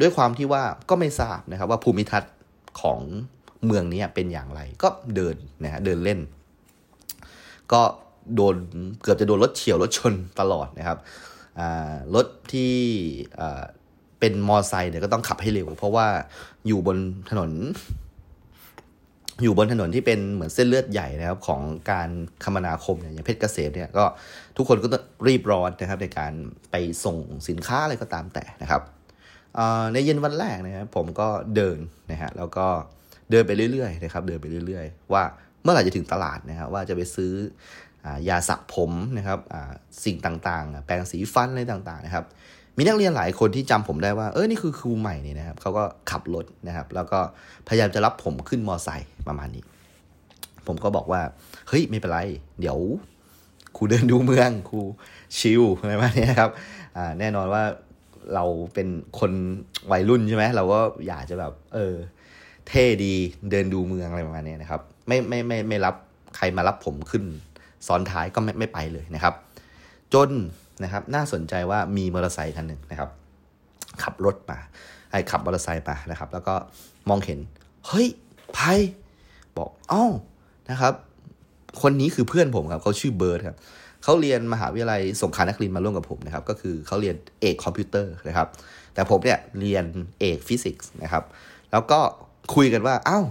[0.00, 2.34] ด้วยความที่ว่าก็ไม่ทราบนะครับว่าภูมิทัศน์
[2.80, 3.00] ของ
[3.66, 6.20] เมืองนี้เป็นอย่างไร ก็เดินนะฮะเดินเล่น
[7.72, 7.82] ก็
[8.36, 8.56] โดน
[9.02, 10.98] เกือบจะโดนรถเฉียวรถชนตลอดนะครับ
[12.14, 12.74] รถที่
[14.20, 16.06] เป็นมอไซค์เนี่ยก็ต้องขับให้เร็ว เพราะว่า
[16.66, 16.98] อยู่บน
[17.30, 17.50] ถนน
[19.42, 22.08] อยู่บนถนนที่เป็นเหมือนเส้นเลือดใหญ่นะครับของการ
[22.44, 24.04] คมนาคมเนี่ยอย่างเพชรเกษมเนี่ยก็
[24.56, 26.32] ทุกคนก็ต้องรีบร้อนนะครับในการ
[26.70, 27.16] ไปส่ง
[27.48, 28.82] สินค้าอะไรก็ตามแต่นะครับ
[29.92, 31.78] ในเย็นวันแรกนะครับผมก็เดิน
[32.10, 32.66] นะฮะแล้วก็
[33.30, 35.22] เดินไปเรื่อยๆนะครับเดินไปเรื่อยๆ ว่า
[35.62, 37.32] เมื่อไหร่จะถึงตลาดนะครับว่าจะไปซื้อ
[38.28, 39.38] ยาสระผมนะครับ
[40.04, 40.16] สิ่ง
[40.48, 42.24] ต่างๆ แปรงสีฟันอะไรต่างๆนะครับ
[42.76, 47.18] มีนักเรียนหลายคนที่จำผมได้ว่าเออนี่คือครูใหม่นี่นะครับเขาก็ขับรถนะครับ แล้วก็
[47.68, 49.64] พยายามจะรับผมขึ้นมอไซค์ประมาณนี้
[50.66, 51.20] ผมก็บอกว่า
[51.68, 52.18] เฮ้ยไม่เป็นไร
[52.60, 52.78] เดี๋ยว
[53.76, 54.80] ครูเดินดูเมืองครู
[55.38, 56.50] ชิลอะไรประมาณนี้ครับ
[57.18, 57.62] แน่นอนว่า
[58.34, 58.88] เราเป็น
[59.20, 59.32] คน
[59.92, 61.94] วัยรุ่นใช่ไหมเราก็อยากจะแบบ เออ
[62.68, 63.14] เท่ดี
[63.50, 65.94] เดินดูเมืองอะไรประมาณนี้นะครับ ไม่ไม่ไม่ไม่รับ
[66.36, 67.24] ใครมารับผมขึ้น
[67.86, 69.34] ซ้อนท้ายก็ไม่ไม่ไปเลยนะครับ
[70.14, 70.30] จน
[70.82, 73.10] นะครับ น่าสนใจว่ามีมอเตอร์ไซค์คันหนึ่งนะครับ
[74.02, 74.58] ขับรถมา
[75.10, 76.54] ไอ้ขับมอเตอร์ไซค์มานะครับ แล้วก็
[77.08, 77.38] มองเห็น
[77.86, 78.06] เฮ้ย
[78.54, 78.58] ไพ
[79.56, 80.06] บอกอ้า
[80.70, 80.94] นะครับ
[81.82, 83.56] คนนี้คือเพื่อนผมครับเขาชื่อเบิร์ดครับ
[84.04, 88.48] เขาเรียนมหาวิทยาลัยสงขลานครินทร์มาร่วมกับผมนะครับ ก็คือเขาเรียนเอกคอมพิวเตอร์นะครับ
[88.94, 89.84] แต่ผมเนี่ยเรียน
[90.20, 91.24] เอกฟิสิกส์นะครับ
[91.72, 92.00] แล้วก็
[92.54, 93.26] คุยกันว่าอ้าว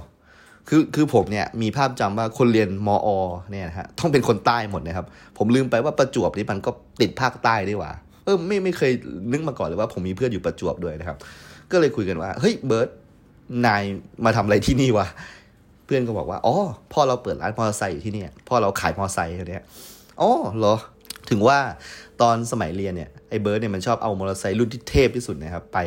[0.70, 3.08] คือคือผมเนี่ยมีภาพจำว่าคนเรียน ม.อ.
[3.52, 5.06] เนี่ยนะฮะต้องเป็นคนใต้หมดนะครับ
[5.38, 7.92] ผมลืมไปว่าประจวบนี่มันก็ติดภาคใต้ด้วยว่า
[8.26, 8.92] เออไม่ไม่เคย
[9.32, 11.18] นึกมาก่อนเลยว่าผมมีเพื่อนอยู่ประจวบด้วยนะครับ
[11.72, 12.90] ก็เลยคุยกันว่าเฮ้ยเบิร์ด
[13.66, 13.84] นาย
[14.26, 15.08] มาทำอะไรที่นี่วะ
[15.86, 16.56] เพื่อนก็บอกว่าอ๋อ
[16.94, 19.60] พ่อเราเปิดร้านมอเตอร์ไซค์อยู่ที่นี่พ่อเราขายมอเตอร์ไซค์คนนี้
[20.22, 20.76] อ๋อเหรอ
[21.30, 21.58] ถึงว่า
[22.22, 25.78] ตอนสมัยเรียนเนี่ยไอ้เบิร์ดเนี่ยมันชอบเอามอเตอร์ไซค์รุ่นที่เทพที่สุดนะครับไป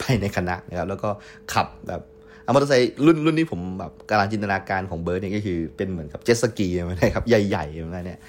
[0.00, 1.10] ไปในคณะนะครับแล้วก็
[1.52, 2.00] ขับแบบ
[2.44, 8.20] เอามอเตอร์ไซค์รุ่นรุ่นที่ผมแบบกำลังจินตนาการของเบิร์ดเนี่ยก็คือเป็นเหมือนกับเจ็ตสกีนะครับใหญ่ๆแบบนั้นเนี่ย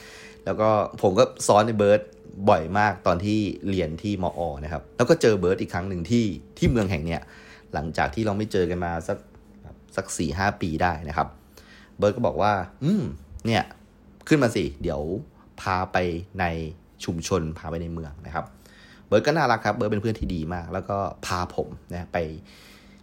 [0.45, 0.69] แล้วก็
[1.01, 2.01] ผมก็ซ้อนในเบิร์ด
[2.49, 4.49] บ่อยมากตอนที่เรียนที่ ม.อ.
[4.63, 6.25] นะครับ แล้วก็เจอเบิร์ดอีกครั้งหนึ่งที่
[6.57, 7.21] ที่เมืองแห่งเนี้ย
[7.73, 9.17] หลังจากที่เราไม่เจอกันมาสัก
[9.95, 11.27] สักสี่ห้าปีได้นะครับ
[11.97, 12.53] เบิร์ดก็บอกว่า
[12.83, 13.03] อืม
[13.45, 13.63] เนี่ย
[14.27, 15.01] ขึ้นมาสิ เดี๋ยว
[15.61, 15.97] พาไป
[16.39, 16.45] ใน
[17.05, 18.45] ชุมชนพาไปในเมืองนะครับ
[19.07, 22.17] เบิร์ดก็น่ารักครับเบิร์ดเป็นเพื่อนที่ดีมาก แล้วก็พาผมนะไป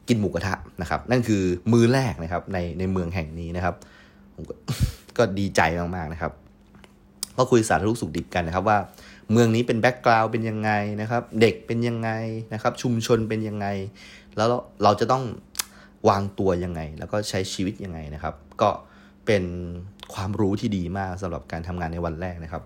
[0.08, 3.74] กินหมูกระทะนะครับ นั่นคือมื้อแรกนะครับในในเมืองแห่งนี้นะครับ
[4.34, 4.54] ผมก็
[5.18, 6.32] ก็ดีใจมากๆนะครับ
[7.36, 8.78] ก็คุยสารทุกข์สุกดิบกันนะครับว่า
[9.32, 12.10] เมืองนี้เป็น background เป็นยังไงนะครับ เด็กเป็นยังไง
[12.52, 13.66] นะครับ ชุมชนเป็นยังไง
[14.36, 14.48] แล้ว
[14.82, 15.24] เราจะต้อง
[16.08, 18.70] วางตัวยังไง แล้วก็ใช้ชีวิตยังไงนะครับ ก็
[19.26, 19.42] เป็น
[20.14, 22.62] ความรู้ที่ดีมากสำหรับการทำงานในวันแรกนะครับ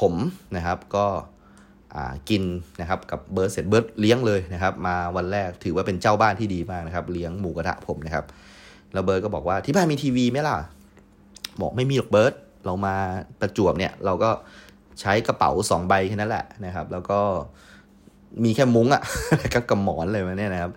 [0.00, 0.14] ผม
[0.56, 1.06] นะครับก็
[2.28, 2.42] กิน
[2.80, 8.24] นะครับกับเบิร์ดเสร็จเบิร์ดเลี้ยงเลยนะครับ มาวันแรกถือว่าเป็นเจ้าบ้านที่ดีมากนะครับ เลี้ยงหมูกระทะผมนะครับ
[8.92, 10.56] แล้วเบิร์ดก็บอกว่าที่บ้านมีทีวีไหมล่ะ
[11.60, 12.34] บอกไม่มีหรอกเบิร์ด
[12.66, 12.94] เรามา
[13.40, 14.30] ประจวบเนี่ยเราก็
[15.00, 17.20] ใช้กระเป๋าสองใบแค่นั้นแหละนะครับ แล้วก็
[18.44, 19.02] มีแค่มุ้งอะ่ะ
[19.54, 20.72] กับกระหมอนเลยมาเนี่ยนะครับ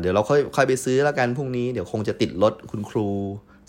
[0.00, 3.08] เดี๋ยวเราค่อยค่อยไปซื้อแล้วกันพรุ่งนี้เดี๋ยวคงจะติดรถคุณครู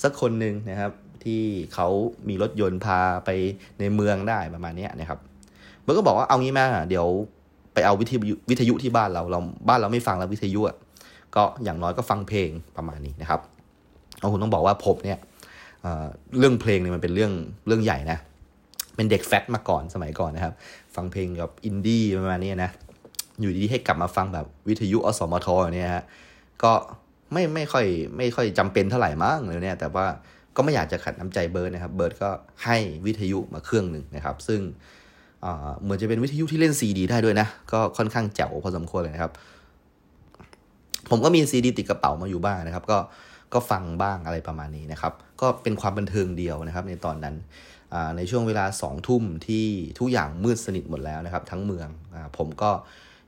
[0.03, 0.91] สักคนหนึ่งนะครับ
[1.23, 1.87] ที่เขา
[2.27, 3.29] มีรถยนต์พาไป
[3.79, 5.19] ในเมืองได้ประมาณนี้นะครับ
[5.81, 7.05] เบิร์ก็บอกว่าเอางี้มาเดี๋ยว
[7.73, 10.77] ไปเอาวิทยุวิทยุที่บ้านเราเราบ้านเราไม่ฟังแล้ววิทยุอะ
[11.35, 13.39] ก็อย่างน้อยก็ฟังเพลงประมาณนี้นะครับ
[14.19, 15.19] เอาคุณต้องบอกว่าผมเนี่ย
[16.37, 17.31] เรื่องเพลงเนี่ยมันเป็นเรื่อง
[17.67, 18.17] เรื่องใหญ่นะ
[18.95, 20.53] เป็นเด็กแฟตมาก่อนสมัยก่อนนะครับ
[20.95, 22.71] ฟังเพลงแบบอินดี้ประมาณนี้นะ
[23.39, 26.03] อยู่ดีๆให้กลับมาฟังแบบวิทยุอสมทเนี่ยฮะ
[26.63, 26.71] ก็
[27.31, 27.85] ไม่ไม่ค่อย
[28.17, 30.05] ไม่ค่อยจำเป็นเท่าไหร่มั้งเลยเนี่ยแต่ว่า
[30.55, 32.29] ก็ไม่อยากจะขัดน้ำใจเบิร์ดนะครับ เบิร์ดก็
[32.65, 34.61] ให้วิทยุมาเครื่องหนึ่งนะครับ ซึ่ง
[35.81, 39.31] เหมือนจะเป็นวิทยุที่เล่นซีดีได้ด้วยนะ ก็ค่อนข้างแจ๋วพอสมควรเลยนะครับ
[41.09, 42.97] ผมก็มีซีดีติดกระเป๋ามาอยู่บ้างนะครับ ก็
[43.53, 47.35] ก็ฟังบ้างอะไรประมาณนี้นะครับ ก็เป็นความบันเทิงเดียวนะครับ ในตอนนั้น
[48.17, 49.65] ในช่วงเวลาสองทุ่มที่
[49.99, 52.71] ทุกอย่างมืดสนิทหมดแล้วนะครับ ทั้งเมืองอผมก็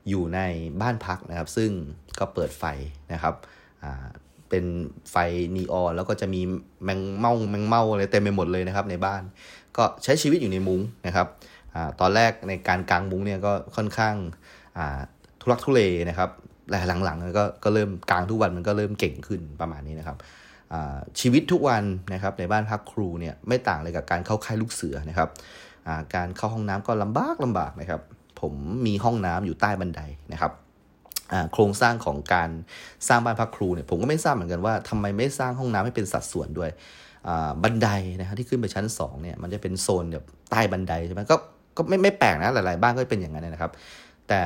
[0.08, 0.40] อยู่ใน
[0.80, 1.70] บ้านพักนะครับ ซึ่ง
[2.18, 2.64] ก็เปิดไฟ
[3.12, 3.34] นะครับ
[4.48, 4.64] เป็น
[5.10, 5.16] ไฟ
[5.56, 6.40] นีออนแล้วก็จะมี
[6.84, 9.22] แมงเม่าแมงเม่าอะไรเต็มไปหมดเลยนะครับในบ้าน
[9.76, 11.26] ก็ใช้ชีวิตอยู่ในมุ้งนะครับ
[11.74, 14.14] อตอนแรกในการกางมุ้งเนี่ยก็ค่อนข้าง
[15.40, 16.30] ทุรักทุเลนะครับ
[16.70, 20.16] แต่หลังๆก็ก็เริ่มกลางทุกวันมันก็เริ่มเก่งขึ้นประมาณนี้นะครับ
[21.20, 25.28] ชีวิตทุกวันนะครับในบ้านพักครูเนี่ยไม่ต่างเลยกับการเข้าค่ายลูกเสือนะครับ
[26.14, 28.00] การเข้าห้องน้ำก็ลำบากลำบากนะครับ
[28.40, 28.54] ผม
[28.86, 30.00] มีห้องน้ำอยู่ใต้บันได
[30.32, 30.52] นะครับ
[31.52, 32.50] โครงสร้างของการ
[33.08, 36.70] สร้างบ้านพักครูเนี่ยผมก็ไม่ทราบเหมือนกันว่าทำไมไม่สร้างห้องน้ำให้เป็นสัดส่วนด้วย
[37.62, 37.88] บันได
[38.18, 41.36] นะครับที่ขึ้นไปชั้น2เนี่ยมันจะเป็นโซนแบบใต้บันไดใช่ไหมก็
[41.76, 43.72] ก็ไม่ไม่แปลกนะหลาย ๆ บ้านก็เป็นอย่างนั้นนะครับ
[44.28, 44.40] แต่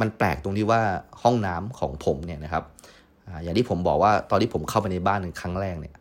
[0.00, 0.80] มันแปลกตรงที่ว่า
[1.22, 2.64] ห้องน้ำของผมเนี่ยนะครับ
[3.42, 5.94] อย่างที่ผมบอกว่าตอนที่ผมเข้าไปในบ้านครั้งแรกเนี่ย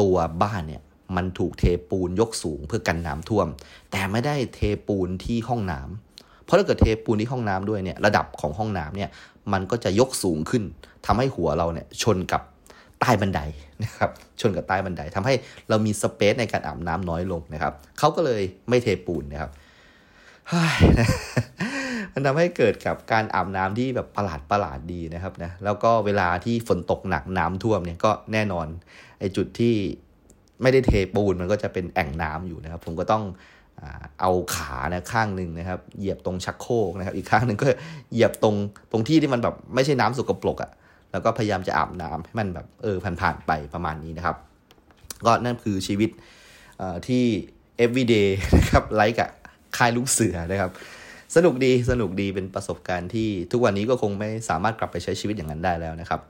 [0.00, 0.82] ตัวบ้านเนี่ย
[1.16, 3.46] มันถูกเทปูนยกสูงเพื่อกันน้ำท่วม
[3.90, 6.11] แต่ไม่ได้เทปูนที่ห้องน้ำเพ
[6.52, 9.10] ราะถ้าเกิดเทปูนที่ห้องน้ำด้วยเนี่ยระดับของห้องน้ำเนี่ย
[9.52, 10.62] มันก็จะยกสูงขึ้น
[11.06, 12.42] ทำให้หัวเราเนี่ยชนกับ
[13.00, 13.40] ใต้บันได
[13.84, 14.10] นะครับ
[14.40, 15.34] ชนกับใต้บันไดทำให้
[15.68, 19.50] เรามีสเปซในการอาบน้ำน้อยลงนะครับเขาก็เลยไม่เทปูนนะครับ
[22.14, 28.66] มันทำให้เกิดกับการอาบน้ำที่แบบประหลาดประหลาดดีนะครับนะแล้วก็เวลาที่ฝนตกหนักน้ำท่วมเนี่ยก็แน่นอน
[29.18, 29.74] ไอ้จุดที่
[30.62, 33.22] ไม่ได้เทปูนมันก็จะเป็นแอ่งน้ำอยู่นะครับ ผมก็ต้อง
[34.20, 37.66] เอาขานะข้างหนึ่งนะครับ เหยียบตรงชักโครกนะครับ อีกข้างหนึ่งก็
[38.12, 38.54] เหยียบตรง
[38.92, 40.70] ตรงที่ที่มันแบบไม่ใช่น้ำสกปรกอะ่ะ
[41.12, 44.36] แล้วก็พยายามจะอาบน้ำให้มันแบบเออผ่านๆไปประมาณนี้นะครับ
[45.26, 46.10] ก็นั่นคือชีวิต
[47.08, 47.24] ที่
[47.84, 49.30] everyday นะครับไลค์กับ
[49.76, 50.70] ค่ายลูกเสือนะครับ
[51.36, 56.20] สนุกดีสนุกดีเป็นประสบการณ์ที่ทุกวันนี้ก็คงไม่สามารถกลับไปใช้ชีวิตอย่างนั้นได้แล้วนะครับ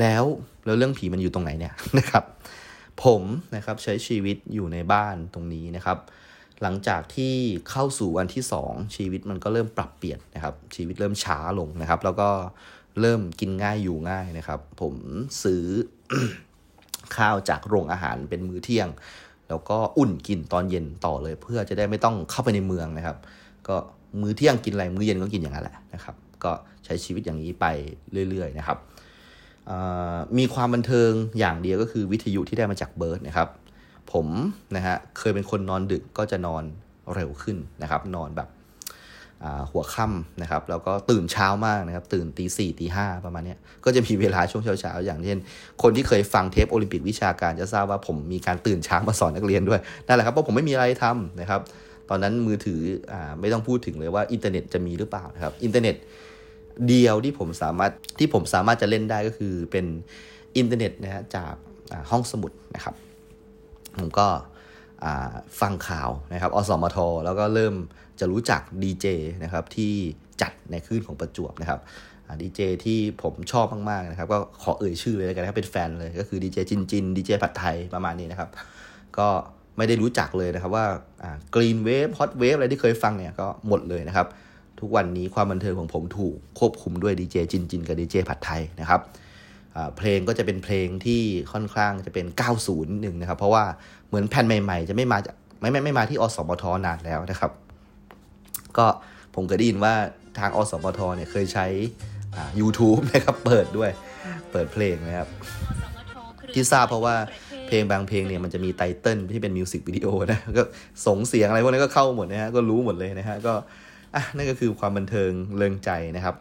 [0.00, 0.24] แล้ว
[0.64, 2.24] แล้วเรื่องผีมันอยู่ตรงไหนเนี่ยนะครับ
[3.02, 3.22] ผม
[3.56, 5.98] นะครับใช้ชีวิตอยู่ในบ้านตรงนี้นะครับ
[6.62, 7.34] หลังจากที่
[7.70, 12.28] เข้าสู่วันที่ 2 ชีวิตมันก็เริ่มปรับเปลี่ยนนะครับ ชีวิตเริ่มช้าลงนะครับ แล้วก็
[13.00, 14.94] เริ่มกินง่ายอยู่ง่ายนะครับ ผม
[15.42, 15.64] ซื้อ
[17.16, 18.88] ข้าวจากโรงอาหารเป็นมื้อเที่ยง
[19.48, 23.16] แล้วก็อุ่นกินตอนเย็นต่อเลย เพื่อจะได้ไม่ต้องเข้าไปในเมืองนะครับ
[23.68, 23.76] ก็
[24.20, 26.52] มื้อเที่ยงกินอะไรมื้อเย็นก็กินอย่างนั้นแหละนะครับ ก็
[26.84, 27.66] ใช้ชีวิตอย่างนี้ไป
[28.30, 28.78] เรื่อย ๆ นะครับ
[30.38, 33.48] มีความบันเทิงอย่างเดียวก็คือวิทยุที่ได้มาจากเบิร์ดนะครับ
[34.12, 34.26] ผม
[34.76, 36.62] นะฮะเคยเป็นคนนอนดึกก็จะนอน
[37.14, 38.48] เร็วขึ้นนะครับ นอนแบบ
[39.70, 45.38] หัวค่ำนะครับแล้วก็ตื่นเช้ามากนะครับ ตื่นตีสี่ตีห้าประมาณนี้ก็จะมีเวลาช่วงเช้าๆ อย่างเช่น
[45.82, 51.60] คนที่เคยฟังเทปโอลิมปิกวิชาการจะทราบว่าผมมีการตื่นเช้ามาสอนนักเรียนด้วยนั่นแหละครับเพราะผมไม่มีอะไรทำนะครับ
[52.10, 52.80] ตอนนั้นมือถื
[53.12, 55.96] อไม่ต้องพูดถึงเลยว่าอินเทอร์เน็ตจะมีหรือเปล่านะครับอินเทอร์เน็ต
[56.88, 59.86] เดียวที่ผมสามารถที่ผมสามารถจะเล่นได้ก็คือเป็น
[60.56, 61.54] อินเทอร์เน็ตนะฮะจาก
[62.10, 62.94] ห้องสมุดนะครับ
[63.98, 64.26] ผมก็
[65.60, 67.74] ฟังข่าวนะครับอสมท แล้วก็เริ่ม
[68.20, 69.06] จะรู้จักดีเจ
[69.44, 69.92] นะครับที่
[70.42, 71.80] จัดในคลื่นของประจวบนะครับ
[72.42, 78.50] ดีเจที่ผมชอบมากๆนะครับก็ขอเอ่ยชื่อเลยแล้วกันนะครับเป็นแฟนเลยก็คือดีเจจินจินดีเจผัดไทยประมาณนี้นะครับ
[79.18, 79.28] ก็
[79.76, 80.86] ไม่ได้รู้จักเลยนะครับว่า
[81.54, 84.26] Green Wave Hot Wave อะไรที่เคยฟังเนี่ยก็หมดเลยนะครับ
[84.84, 89.00] ทุกวันนี้ความบันเทิงของผมถูกควบคุมด้วยดีเจจินจินกับดีเจผัดไทยนะครับ
[89.96, 92.26] เพลงก็จะเป็นเพลงที่ค่อนข้างจะเป็น
[92.62, 93.64] 90หนึ่งนะครับ เพราะว่า
[94.08, 97.50] เหมือนแผ่นใหม่ๆ จะไม่มาจากไม่ไม่ไม่มาที่อสมทนานแล้วนะครับ
[98.76, 98.86] ก็
[99.34, 99.94] ผมก็ได้ยินว่า
[100.38, 101.66] ทางอสมทเนี่ยเคยใช้
[102.60, 103.90] YouTube นะครับเปิดด้วย
[104.52, 105.28] เปิดเพลงนะครับ
[106.52, 107.16] ที่ทราบเพราะว่า
[107.66, 110.62] เพลงบางเพลงเนี่ยมันจะมีไตเติลที่เป็นมิวสิกวิดีโอนะก็
[111.06, 113.54] ส่งเสียงอะไรพวกนี้ก็เข้าหมดนะฮะก็รู้หมดเลยนะฮะก็
[114.14, 116.36] อะนั่นก็คือความบันเทิงเริงใจนะครับ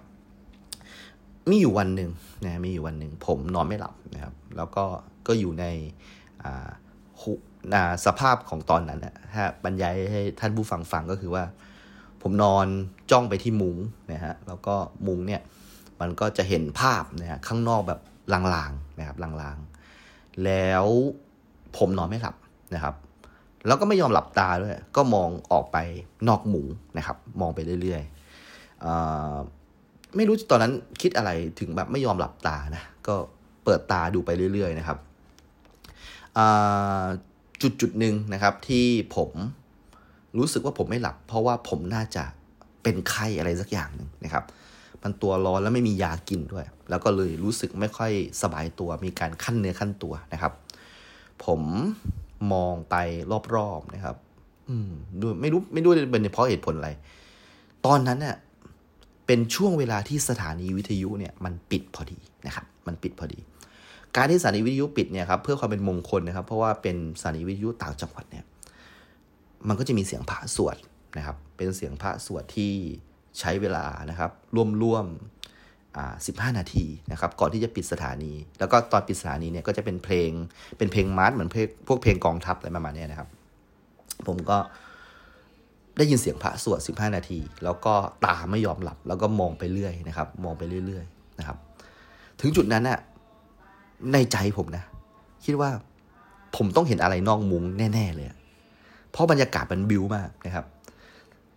[1.50, 2.12] มีอยู่วันหนึ่ง
[2.46, 4.86] นะมีอยู่วันหนึ่งผมนอนไม่หลับนะครับ แล้วก็
[5.28, 5.66] ก็อยู่ใน
[8.06, 11.44] สภาพของตอนนั้นนะฮะบรรยายให้ท่านผู้ฟังฟังก็คือว่า
[12.22, 12.68] ผมนอน
[13.12, 13.78] จ้องไปที่มุ้ง
[14.14, 14.76] นะฮะแล้วก็
[15.08, 15.42] มุ้งเนี่ย
[16.02, 18.00] มันก็จะเห็นภาพนะฮะข้างนอกแบบ
[18.34, 20.86] ลางๆนะครับลางๆ แล้ว
[21.78, 22.36] ผมนอนไม่หลับ
[22.76, 22.96] นะครับ
[23.68, 25.78] แล้วก็ไม่ยอมหลับตาด้วย ก็มองออกไป
[26.28, 28.14] นอกหมุ้งนะครับ มองไปเรื่อยๆ
[30.16, 33.16] ไม่รู้ตอนนั้นคิดอะไรถึงแบบไม่ยอมหลับตานะ ก็
[33.64, 34.98] เปิดตาดูไปเรื่อย ๆ นะครับ
[37.62, 39.32] จุดจุดหนึ่งนะครับที่ผม
[40.38, 42.24] รู้สึกว่าผมไม่หลับ เพราะว่าผมน่าจะ
[42.84, 44.44] เป็นไข้อะไรสักอย่างหนึ่งนะครับ
[45.04, 50.54] มันตัวร้อนแล้วไม่มียากินด้วย แล้วก็เลยรู้สึกไม่ค่อยสบายตัว มีการขั้นเนื้อขั้นตัวนะครับ
[51.46, 51.62] ผม
[52.52, 52.96] มองไป
[53.56, 54.16] รอบๆนะครับ
[54.70, 56.90] อืมดูไม่รู้ไม่รู้เป็นเพราะเหตุผลอะไร
[57.86, 58.36] ตอนนั้นเนี่ย
[59.28, 63.40] เป็นช่วงเวลาที่สถานีวิทยุเนี่ยมันปิดพอดีนะครับ มันปิดพอดี
[64.16, 68.46] การที่สถานีวิทยุปิดเนี่ยครับเพื่อความเป็นมงคลนะครับ เพราะว่าเป็นสถานีวิทยุต่างจังหวัดเนี่ย
[69.68, 70.76] มันก็จะมีเสียงพระสวด
[71.18, 72.74] นะครับ เป็นเสียงพระสวดที่
[73.40, 75.06] ใช้เวลานะครับ ร่วมร่วม
[76.02, 80.30] 15 นาทีนะครับก่อนที่จะปิดสถานี แล้วก็ตอนปิดสถานีเนี่ยก็จะเป็นเพลง
[80.78, 83.30] เป็นเพลงมาร์ชเหมือนเพลงพวกเพลงกองทัพอะไรประมาณนี้นะครับ
[84.28, 84.58] ผมก็
[85.98, 87.94] ได้ยินเสียงพระสวด 15 นาที แล้วก็
[88.26, 91.58] ตาไม่ยอมหลับ แล้วก็มองไปเรื่อยนะครับ มองไปเรื่อยๆนะครับ
[92.42, 93.00] ถึงจุดนั้นน่ะ
[94.14, 94.84] ในใจผมนะ
[95.46, 95.70] คิดว่า
[96.56, 98.28] ผมต้องเห็นอะไรนอกมุ้งแน่ ๆ เลย
[99.12, 100.66] เพราะบรรยากาศมันบิวมากนะครับ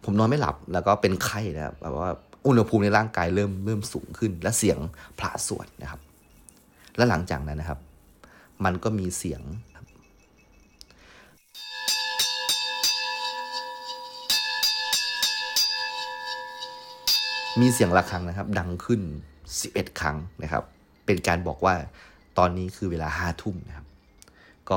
[0.04, 2.10] ผมนอนไม่หลับแล้วก็เป็นไข้นะครับแบบว่า
[2.46, 4.78] อุณหภูมิในร่างกายเริ่มเริ่มสูงขึ้น และเสียง
[5.18, 6.00] พระสวดนะครับ
[6.96, 7.80] และหลังจากนั้นนะครับ
[8.64, 9.42] มันก็มีเสียง
[17.60, 19.00] มีเสียงะระฆังนะครับ ดังขึ้น
[19.50, 20.64] 11 ครั้งนะครับ
[21.06, 21.74] เป็นการบอกว่า
[22.38, 23.86] ตอนนี้คือเวลาห้าทุ่มนะครับ
[24.68, 24.76] ก็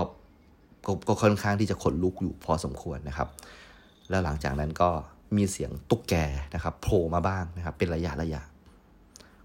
[1.08, 3.30] ก็ค่อนข้างที่จะขนลุกอยู่พอสมควรนะครับ
[4.10, 4.90] แล้วหลังจากนั้นก็
[5.38, 6.14] มีเสียงตุ๊กแก
[6.56, 8.42] นะครับโผล่มาบ้างนะครับ เป็นระยะระยะ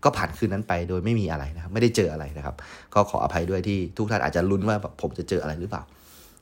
[0.04, 2.54] ก็ผ่านคืนนั้นไปโดยไม่มีอะไรนะครับ ไม่ได้เจออะไรนะครับ
[2.94, 5.82] ก็ขออภัยด้วยที่ทุกท่านอาจจะลุ้นว่าแบบผมจะเจออะไรหรือเปล่า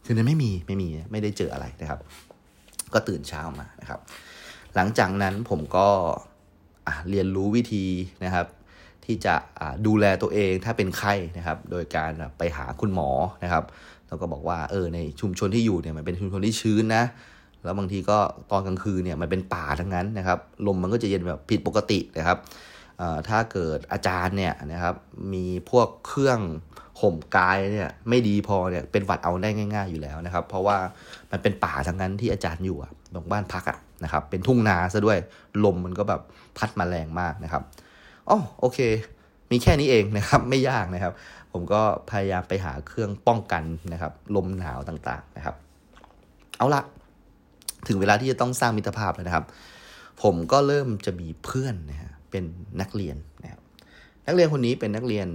[0.05, 2.01] คืนนั้นไม่มีไม่มีไม่ได้เจออะไรนะครับ
[2.95, 4.01] ก็ตื่นเช้ามานะครับ
[4.75, 5.87] หลังจากนั้นผมก็
[7.11, 7.87] เรียนรู้วิธี
[8.25, 8.47] นะครับ
[9.05, 9.35] ที่จะ
[9.87, 13.11] ดูแลตัวเองถ้าเป็นไข้นะครับ โดยการไปหาคุณหมอ
[13.45, 13.65] นะครับ
[14.09, 17.05] แล้วก็บอกว่าเออในชุมชนที่อยู่เนี่ยมันเป็นชุมชนที่ชื้นนะ
[17.65, 18.19] แล้วบางทีก็
[18.51, 22.39] ตอนกลางคืนเนี่ยมันเป็นป่าทั้งนั้นนะครับ ลมมันก็จะเย็นแบบผิดปกตินะครับ
[23.29, 24.95] ถ้าเกิดอาจารย์เนี่ยนะครับ
[25.33, 26.41] มีพวกเครื่อง
[27.01, 30.77] ห่มกายเนี่ยไม่ดีพอเนี่ยเป็นหวัดเอาได้ง่าย ๆอยู่แล้วนะครับ เพราะว่า
[31.31, 35.19] มันเป็นป่าทั้งนั้นที่อาจารย์อยู่อะตรงบ้านพักอะนะครับเป็นทุ่งนาซะด้วย
[35.65, 36.21] ลมมันก็แบบ
[36.59, 37.63] พัดมาแรงมากนะครับ
[38.29, 38.79] อ๋อโอเค
[39.51, 41.13] มีแค่นี้เองนะครับไม่ยากนะครับ
[41.53, 45.57] ผมก็พยายามไปหาเครื่องป้องกันนะครับ ลมหนาวต่างๆนะครับ
[46.59, 46.83] เอาละ
[47.89, 49.45] ถึงเวลาที่จะต้องสร้างมิตรภาพแล้วนะครับ
[50.23, 52.45] ผมก็เริ่มจะมีเพื่อนนะฮะเป็น
[52.81, 53.61] นักเรียนนะครับ
[54.27, 55.29] นักเรียนคนนี้เป็นนักเรียน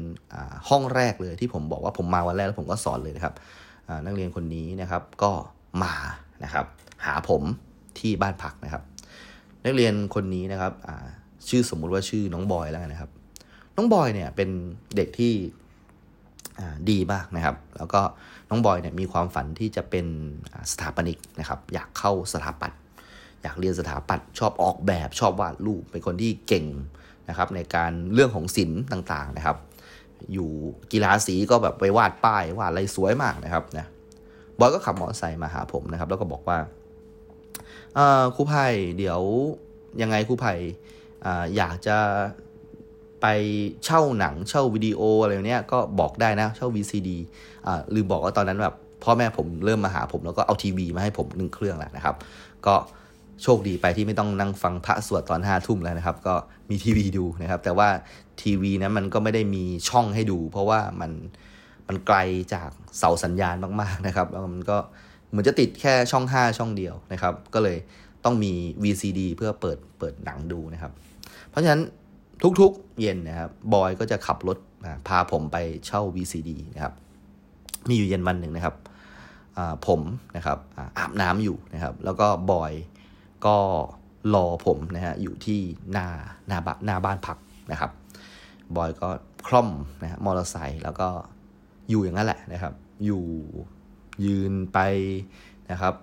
[0.69, 3.33] ห้องแรกเลยที่ผมบอกว่าผมมาวันแรกแล้วผมก็สอนเลยนะครับ
[4.05, 5.31] นักเรียนคนนี้นะครับก็
[5.83, 5.95] มา
[6.43, 6.65] นะครับ
[7.05, 7.43] หาผม
[7.99, 8.83] ที่บ้านพักนะครับ
[9.65, 10.73] นักเรียนคนนี้นะครับ
[11.49, 13.11] ชื่อสมมุติว่าชื่อน้องบอยแล้วนะครับ
[13.75, 14.49] น้องบอยเนี่ยเป็น
[14.95, 15.33] เด็กที่
[16.89, 18.01] ดีมากนะครับ แล้วก็
[18.49, 20.05] น้องบอยเนี่ยมีความฝันที่จะเป็น
[20.71, 22.79] สถาปนิกนะครับ อยากเข้าสถาปัตย์
[23.41, 26.65] อยากเรียนสถาปัตย์ชอบออกแบบชอบวาดรูปเป็นคนที่เก่ง
[27.29, 29.57] นะครับในการเรื่องของศิลป์ต่างๆนะครับ
[30.33, 30.49] อยู่
[30.91, 33.85] กีฬาสีก็แบบไปวาดป้ายวาดอะไรสวยมากนะครับนะ
[34.59, 36.57] บอยก็ขับมอเตอร์ไซค์มาหาผมนะครับ แล้วก็บอกว่า
[38.35, 39.21] ครูไผ่เดี๋ยว
[40.01, 40.53] ยังไงครูไผ่
[41.55, 41.97] อยากจะ
[43.21, 43.25] ไป
[43.85, 47.09] เช่าหนังเช่าวิดีโออะไรเนี้ยก็บอกได้นะเช่า VCD
[47.67, 52.15] อ่าลืมบอกว่าตอนนั้นแบบพ่อแม่ผมเริ่มมาหาผมแล้วก็เอาทีวีมาให้ผมหนึ่งเครื่องแล้วนะครับ
[52.65, 52.75] ก็
[53.43, 56.35] โชคดีไปที่ไม่ต้องนั่งฟังพระสวดตอนห้าทุ่มแล้วนะครับ ก็
[56.69, 57.89] มีทีวีดูนะครับ แต่ว่า
[58.41, 61.11] ทีวีนั้นมันก็ไม่ได้มีช่องให้ดู เพราะว่ามัน
[61.87, 62.17] มันไกล
[62.53, 64.77] จากเสาสัญญาณมากๆนะครับแล้วมันก็
[65.29, 67.77] เหมือนจะติดแค่ช่อง 5 ช่องเดียวนะครับ ก็เลย
[68.23, 68.51] ต้องมี
[68.83, 70.91] VCD เพื่อเปิดเปิดหนังดูนะครับ
[71.49, 71.81] เพราะฉะนั้น
[72.59, 74.57] ทุกๆเย็นนะครับบอยก็จะขับรถ
[75.07, 76.93] พาผมไปเช่า VCD นะครับ
[77.89, 78.75] มีอยู่เย็นวันหนึ่งนะครับ
[79.87, 80.01] ผม
[80.35, 80.57] นะครับ
[80.97, 82.71] อาบน้ำอยู่นะครับ แล้วก็บอย
[83.45, 83.57] ก็
[84.33, 85.59] รอผมนะฮะอยู่ที่
[85.91, 86.07] หน้า
[86.47, 87.37] หน้าบ้านหน้าบ้านพัก
[87.71, 87.91] นะครับ
[88.75, 89.09] บอยก็
[89.47, 89.69] คล่อม
[90.01, 91.07] นะฮะมอเตอร์ไซค์แล้วก็
[91.89, 92.73] อยู่อย่างนั้นแหละนะครับ
[93.05, 93.23] อยู่
[94.25, 94.79] ยืนไป
[95.71, 95.93] นะครับ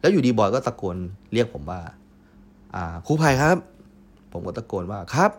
[0.00, 0.96] แล้วอยู่ดีบอยก็ตะโกน
[1.32, 1.80] เรียกผมว่า
[2.74, 3.56] อ่าครูภัยครับ
[4.32, 5.30] ผมก็ตะโกนว่าครับ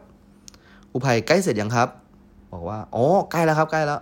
[0.95, 1.89] ครูภัยใกล้เสร็จยังครับ
[2.53, 3.99] บอกว่าอ๋อใกล้แล้วครับ ใกล้แล้ว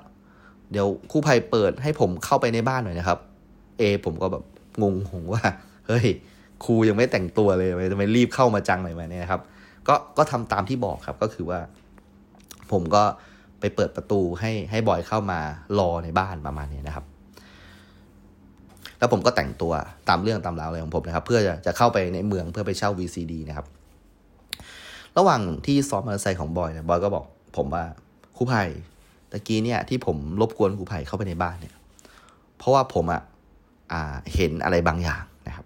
[0.72, 3.20] เดี๋ยวครูภัยเปิดให้ผมเข้าไปในบ้านหน่อยนะครับ
[3.78, 4.44] เอ ผมก็แบบ
[4.82, 5.42] งงงว่า
[5.88, 6.08] เฮ้ย
[6.66, 9.42] ครูยังไม่แต่งตัวเลยทำไมรีบเข้ามาจังหน่อยมาเนี่ยครับ
[9.88, 11.60] ก็ก็ทำตามที่บอกครับก็คือว่า
[12.72, 13.04] ผมก็
[13.60, 15.40] ไปเปิดประตูให้ให้บอยเข้ามา
[15.80, 17.06] รอในบ้านประมาณนี้นะครับ
[19.00, 19.74] แล้วผมก็แต่งตัว
[20.10, 23.68] ตามเรื่องตามราวอะไรของผมนะครับ เพื่อจะจะเข้าไปในเมืองเพื่อไปเช่า VCD นะครับ
[25.18, 27.26] ระหว่างที่ซ้อมมอเตอร์ไซค์ของบอยเนี่ยบอยก็บอก
[27.58, 27.84] ผมว่า
[28.36, 28.64] ครูไผ่
[29.32, 31.76] ตะกี้เนี่ยที่ผมรบกวนครูไผ่เข้าไปในบ้านเนี่ย
[32.58, 34.02] เพราะว่าผมอะ่ะ
[34.34, 35.66] เห็นอะไรบางอย่างนะครับ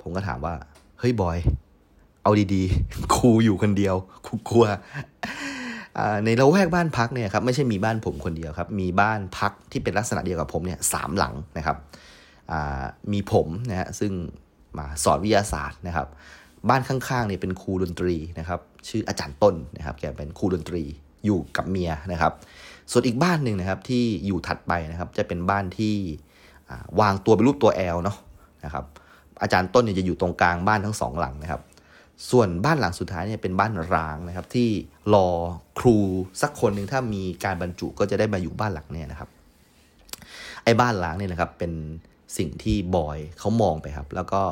[0.00, 0.54] ผมก็ถามว่า
[0.98, 1.38] เฮ้ยบอย
[2.22, 3.94] เอาดีๆครูอยู่คนเดียว
[4.26, 4.66] ครูกลัว
[6.24, 11.76] ในละแวกบ้านพักเนี่ยครับไม่ใช่มีบ้านผมคนเดียวครับ มีบ้านพักที่เป็นลักษณะเดียวกับผมเนี่ยสามหลังนะครับ
[13.12, 14.12] มีผมนะฮะซึ่ง
[14.78, 16.08] มาสอนวิทยาศาสตร์นะครับ
[16.68, 20.82] บ้านข้างๆเนี่ยเป็นครูดนตรีนะครับ ชื่ออาจารย์ต้นนะครับ แกเป็นครูดนตรี
[21.24, 22.32] อยู่กับเมียนะครับ
[22.90, 25.94] ส่วนอีกบ้านหนึ่งนะครับที่อยู่ถัดไปนะครับ จะเป็นบ้านที่
[27.00, 28.16] วางตัวเป็นรูปตัวแอลเนาะ
[28.64, 28.84] นะครับ
[29.42, 31.62] อาจารย์ต้นเนี่ยจะอยู่ตรงกลางบ้านทั้งสองหลังนะครับ
[32.30, 34.68] ส่วนบ้านหลังสุดท้ายเนี่ยเป็นบ้านร้างนะครับ ที่
[35.14, 35.28] รอ
[35.78, 35.96] ครู
[36.42, 39.28] สักคนหนึ่งถ้ามีการบรรจุก็จะได้มาอยู่บ้านหลังเนี่ยนะครับ
[40.64, 41.72] ไอ้บ้านร้างเนี่ยนะครับเป็น
[42.36, 44.42] สิ่งที่บอยเขามองไปครับ แล้วก็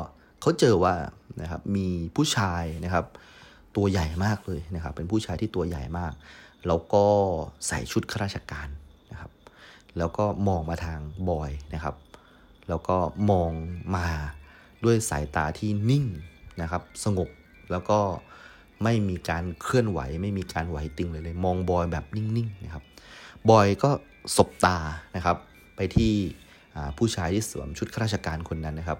[0.41, 0.93] เขาเจอว่า
[1.41, 3.05] นะครับมีผู้ชายนะครับ
[3.75, 6.13] ตัวใหญ่มากเลยนะครับ เป็นผู้ชายที่ตัวใหญ่มาก
[6.67, 7.05] แล้วก็
[7.67, 8.67] ใส่ชุดข้าราชการ
[9.11, 9.31] นะครับ
[9.97, 11.95] แล้วก็มองมาทางบอยนะครับ
[12.69, 12.97] แล้วก็
[13.31, 13.51] มอง
[13.95, 14.07] มา
[14.83, 16.05] ด้วยสายตาที่นิ่ง
[16.61, 17.29] นะครับ สงบ
[17.71, 17.99] แล้วก็
[18.83, 22.83] ไม่มีการเคลื่อนไหว ไม่มีการไหวติงเลยเลย มองบอยแบบนิ่งๆนะครับ
[23.49, 23.89] บอยก็
[24.37, 24.77] สบตา
[25.15, 25.37] นะครับ
[25.75, 26.13] ไปที่
[26.97, 28.99] ผู้ชายที่สวมชุดข้าราชการคนนั้นนะครับ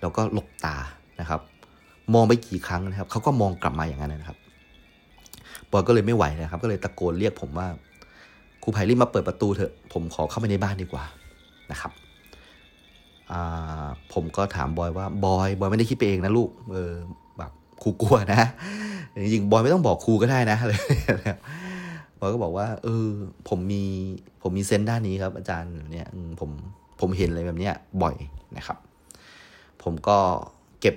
[0.00, 0.76] แล้วก็หลบตา
[1.20, 1.40] นะครับ
[2.14, 4.38] มองไปกี่ครั้งนะครับเขาก็มองกลับมาอย่างนั้นนะครับ
[5.70, 7.66] บอยก็เลยไม่ไหวนะครับ ก็เลยตะโกนเรียกผมว่า
[8.62, 11.04] ครูไผ่รีบมาเปิดประตูเถอะผมขอเข้าไปในบ้านดีกว่า
[11.70, 11.92] นะครับ
[14.12, 16.92] ผมก็ถามบอยว่าบอยบอยไม่ได้คิดไปเองนะลูกเออ
[17.38, 18.42] แบบครูกลัวนะ
[19.22, 20.80] จริงบอยไม่ต้องบอกครูก็ได้นะเลย
[22.20, 23.06] บอยก็บอกว่า เออ
[23.48, 23.84] ผมมี
[24.42, 26.08] ผมมีเซนด้านนี้ครับ อาจารย์เนี่ย
[26.40, 26.50] ผม
[27.00, 28.14] ผมเห็นอะไรแบบเนี้ยบ่อย
[28.56, 28.78] นะครับ
[29.82, 30.18] ผมก็
[30.80, 30.96] เก็บ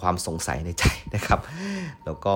[0.00, 0.84] ความสงสัยในใจ
[1.14, 1.40] นะครับ
[2.04, 2.34] แล้วก็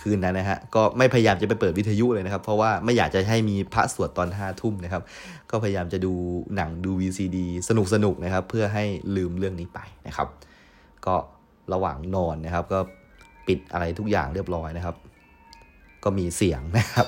[0.00, 5.02] คืนนั้นนะฮะก็ไม่พยายามจะไปเปิดวิทยุเลยนะครับ เพราะว่าไม่อยากจะให้มีพระสวดตอนห้าทุ่มนะครับ
[5.50, 6.12] ก็พยายามจะดู
[6.56, 8.84] หนังดู VCD สนุกสนุกนะครับ เพื่อให้
[9.16, 10.28] ลืมเรื่องนี้ไปนะครับ
[11.06, 11.14] ก็
[11.72, 12.78] ระหว่างนอนนะครับ ก็
[13.46, 14.96] ปิดอะไรทุกอย่างเรียบร้อยนะครับ
[16.04, 17.06] ก็มีเสียงนะครับ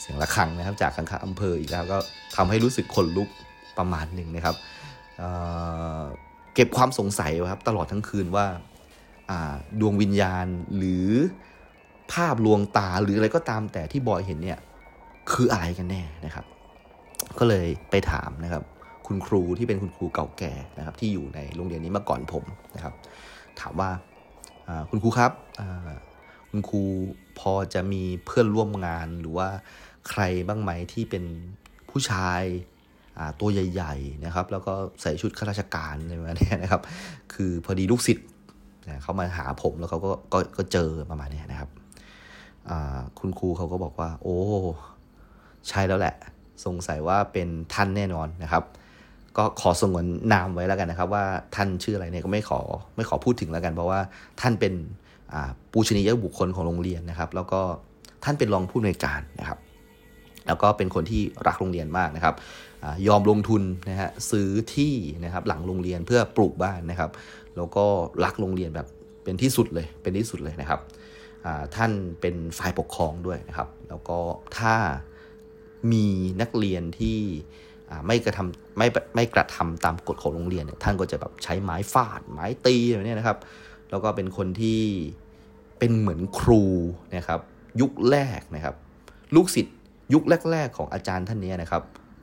[0.00, 1.98] เสียงะระฆังนะครับ จากข้างๆอำเภออีกแล้วก็
[2.36, 3.28] ทำให้รู้สึกขนลุก
[3.78, 4.56] ประมาณหนึ่งนะครับ
[5.18, 8.46] เเก็บความสงสัยครับตลอดทั้งคืนว่า
[9.80, 10.46] ดวงวิญญาณ
[10.76, 11.08] หรือ
[12.12, 14.58] ภาพลวงตาหรืออะไรก็ตามแต่ที่บอยเห็นเนี่ย
[15.32, 16.44] คืออะไรกันแน่นะครับ
[17.38, 18.62] ก็เลยไปถามนะครับ
[19.06, 22.44] คุณครูที่เป็นคุณครูเก่าแก่นะครับ ที่อยู่ในโรงเรียนนี้มาก่อนผม
[22.74, 22.94] นะครับ
[23.60, 23.90] ถามว่า
[24.90, 25.32] คุณครูครับ
[26.50, 26.82] คุณครู
[27.38, 29.48] พอจะมีเพื่อนร่วมงานหรือว่า
[30.08, 31.24] ใครบ้างไหมที่เป็น
[31.90, 32.42] ผู้ชาย
[33.40, 34.72] ตัวใหญ่ ๆ นะครับ แล้วก็
[35.02, 36.82] ใส่ชุดข้าราชการอะไรแบบนี้นะครับ
[37.34, 38.26] คือพอดีลูกศิษย์
[39.02, 41.70] เขามาหาผมแล้วเขาก็ก็ก็เจอประมาณนี้นะครับ
[43.18, 44.38] คุณครูเขาก็บอกว่า โอ้
[45.68, 46.14] ใช่แล้วแหละ
[46.64, 48.64] สงสัยว่าเป็นท่านแน่นอนนะครับ
[49.36, 51.24] ก็ขอสงวนนามไว้แล้วกันนะครับ ว่า
[51.54, 52.60] ท่านชื่ออะไรเนี่ยก็ไม่ขอ
[52.96, 54.00] ไม่ขอพูดถึงแล้วกัน เพราะว่า
[54.40, 54.74] ท่านเป็น
[55.72, 57.60] ปูชนียบุคคลของโรงเรียนนะครับ แล้วก็
[58.24, 59.58] ท่านเป็นรองผู้อำนวยการนะครับ
[60.46, 62.34] แล้วก็เป็นคนที่รักโรงเรียนมากนะครับ
[62.84, 67.10] อยอมลงทุนนะฮะซื้อที่นะครับหลังโรงเรียนเพื่อปลูกบ้านนะครับ
[67.56, 67.84] แล้วก็
[68.24, 68.86] รักโรงเรียนแบบ
[69.24, 70.80] เป็นที่สุดเลยเป็นที่สุดเลยนะครับ
[71.76, 74.18] ท่านเป็นฝ่ายปกครองด้วยนะครับ แล้วก็
[74.58, 74.74] ถ้า
[75.92, 76.06] มี
[76.40, 77.18] นักเรียนที่
[78.06, 83.38] ไม่กระทำไม่ไม่กระทำตามกฎของโรงเรียนเนี่ยท่านก็จะแบบใช้ไม้ฟาด ไม้ตีแบบนี้นะครับ
[83.90, 84.82] แล้วก็เป็นคนที่
[85.78, 86.62] เป็นเหมือนครู
[87.16, 87.40] นะครับ
[87.80, 88.74] ยุคแรกนะครับ
[89.34, 89.76] ลูกศิษย์
[90.14, 91.82] ยุคแรก ๆ ของอาจารย์ท่านนี้นะครับ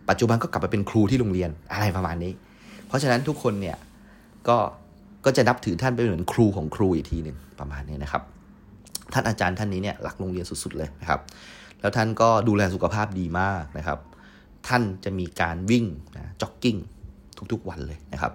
[0.09, 2.33] ปัจจุบันก็กลับมาเป็นครูที่โรงเรียนอะไรประมาณนี้
[2.87, 3.77] เพราะฉะนั้นทุกคนเนี่ย
[4.49, 4.57] ก็
[5.25, 8.23] ก็จะนับถือท่านเป็นเหมือนครูของครูอีกทีหนึ่งประมาณนี้นะครับ
[9.13, 11.19] ท่านอาจารย์ท่านนี้เนี่ยรักโรงเรียนสุด ๆ เลยนะครับ
[11.79, 13.99] แล้วท่านก็ดูแลสุขภาพดีมากนะครับ
[14.67, 16.77] ท่านจะมีการวิ่งนะจ็อกกิ้ง
[17.51, 18.33] ทุกๆวันเลยนะครับ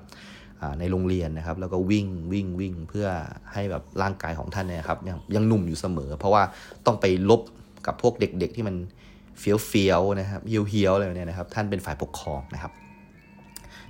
[0.78, 3.06] ในโรงเรียนนะครับ แล้วก็วิ่งวิ่งวิ่งเพื่อ
[3.52, 6.42] ให้แบบร่างกายของท่านเนี่ยครับยังยังหนุ่มอยู่เสมอ เพราะว่า
[6.86, 7.40] ต้องไปลบ
[7.86, 8.76] กับพวกเด็กๆที่มัน
[9.40, 12.72] เฟี้ยวเฟี้ยวนะครับเฮียวเฮียวอะไรเนี่ยนะครับ ท่านเป็นฝ่ายปกครองนะครับ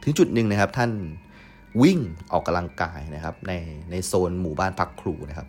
[0.02, 0.90] ถึงจุดหนึ่งนะครับท่าน
[1.82, 1.98] วิ่ง
[2.32, 3.52] ออกกำลังกายนะครับใน
[3.90, 5.48] ในโซนหมู่บ้านพักครูนะครับ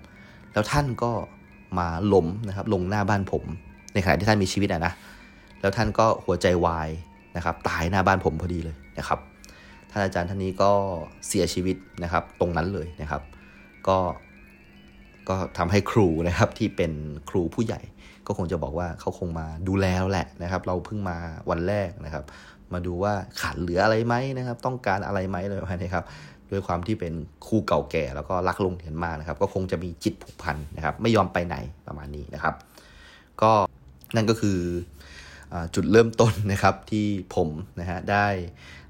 [0.54, 1.12] แล้วท่านก็
[1.80, 3.44] มาล้มนะครับลงหน้าบ้านผม
[3.94, 4.94] ในขณะที่ท่านมีชีวิตอะนะ
[5.62, 6.90] แล้วท่านก็หัวใจวาย
[7.36, 9.20] นะครับตายหน้าบ้านผมพอดีเลยนะครับ
[9.92, 10.72] ท่านอาจารย์ท่านนี้ก็
[11.28, 13.22] เสียชีวิตนะครับตรงนั้นเลยนะครับ
[13.88, 13.98] ก็
[15.30, 16.92] ก็ทำให้ครูนะครับที่เป็น
[17.30, 17.80] ครูผู้ใหญ่
[18.28, 21.18] ก็คงจะบอกว่าเขาคงมาดูแลแล้วแหละนะครับ เราเพิ่งมา
[21.50, 22.24] วันแรกนะครับ
[22.74, 26.06] มาดูว่าขาดเหลืออะไรไหมนะครับ ต้องการอะไรไหมเลยนะครับ
[26.52, 27.14] ด้วยความที่เป็น
[27.48, 31.56] ครูเก่าแก่แล้วก็รักลงเห็นมากนะครับ ก็คงจะมีจิตผูกพันนะครับ ไม่ยอมไปไหน
[31.88, 32.56] ประมาณนี้นะครับ
[33.42, 33.52] ก็
[34.16, 34.60] นั่นก็คือ
[35.76, 37.06] จุดเริ่มต้นนะครับที่
[37.36, 37.50] ผม
[37.80, 38.28] นะฮะได้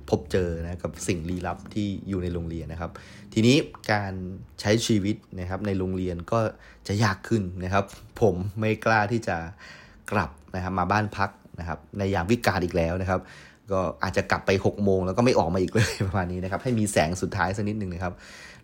[0.09, 2.91] พบเจอนะกับสิ่งลี้ลับที่อยู่ในโรงเรียนนะครับ
[3.33, 3.55] ทีนี้
[3.91, 4.13] การ
[4.61, 6.39] ใช้ชีวิตนะครับในโรงเรียนก็
[6.87, 7.85] จะยากขึ้นนะครับ
[8.21, 9.37] ผมไม่กล้าที่จะ
[10.11, 11.29] กลับนะครับมาบ้านพัก
[11.59, 13.21] นะครับในยามวิกาลอีกแล้วนะครับ
[13.71, 18.13] ก็อาจจะกลับไป6กโมงแล้วก็ไม่ออกมาอีกเลยประมาณนี้นะครับ ให้มีแสงสุดท้ายสักนิดหนึ่งนะครับ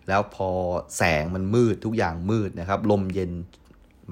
[0.08, 0.48] แล้วพอ
[0.96, 3.32] แสงมันมืดทุกอย่างมืดนะครับ ลมเย็น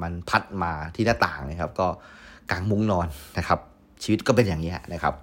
[0.03, 1.87] มันพัดมาที่หน้าต่างนะครับ ก็
[2.51, 3.07] กางมุ้งนอน
[3.39, 3.59] นะครับ
[4.03, 5.15] ชีวิตก็เป็นอย่างนี้นะครับ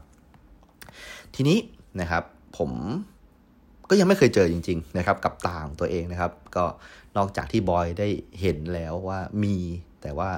[1.36, 1.58] ทีนี้
[2.02, 2.24] นะครับ
[2.58, 2.72] ผม
[3.90, 6.66] ก็ยังไม่เคยเจอจริง ๆ นะครับ กับตาของตัวเองนะครับ ก็
[7.18, 8.08] นอกจากที่บอยได้
[8.42, 9.56] เห็นแล้วว่ามี
[10.02, 10.30] แต่ว่า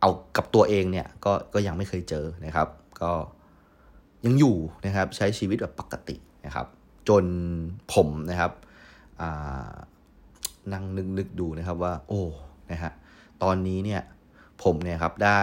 [0.00, 2.68] เอากับตัวเองเนี่ยก็ก็ยังไม่เคยเจอนะครับ
[3.02, 3.12] ก็
[4.24, 6.16] ยังอยู่นะครับใช้ชีวิตแบบปกติ
[6.46, 6.66] นะครับ
[7.08, 7.24] จน
[7.92, 8.52] ผมนะครับ
[10.72, 12.22] นั่งนึกนึกดูนะครับว่า โอ้
[12.72, 12.92] นะฮะ
[13.42, 14.02] ตอนนี้เนี่ย
[14.62, 15.40] ผมเนี่ยครับได้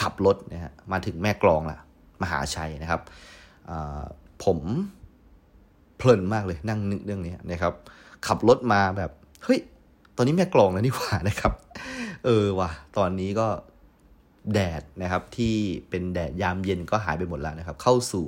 [0.00, 1.78] ขับรถนะฮะมาถึงแม่กลองละ
[2.22, 3.00] มหาชัยนะครับ
[4.44, 4.58] ผม
[5.96, 7.72] เพลินมากเลยนั่งนึกเรื่องนี้นะครับ
[8.26, 9.10] ขับรถมาแบบ
[9.44, 9.60] เฮ้ย
[10.16, 11.52] ตอนนี้แม่กลองแล้วนี่หว่านะครับ
[12.24, 13.48] เออว่ะตอนนี้ก็
[14.54, 15.54] แดดนะครับ ที่
[15.90, 18.26] เป็นแดดยามเย็นก็หายไปหมดแล้วนะครับ เข้าสู่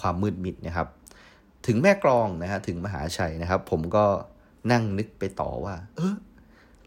[0.00, 0.88] ความมืดมิดนะครับ
[1.66, 4.04] ถึงแม่กลองนะฮะถึงมหาชัยนะครับ ผมก็
[4.72, 6.14] นั่งนึกไปต่อว่า เออ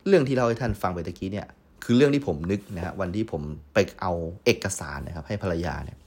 [0.08, 1.48] เรื่องที่เราให้ท่านฟังไปตะกี้เนี่ย
[1.84, 3.42] คือเรื่องที่ผมนึกนะฮะวันที่ผม
[3.74, 4.12] ไปเอา
[4.46, 5.98] เอกสารนะครับ ให้ภรรยาเนี่ย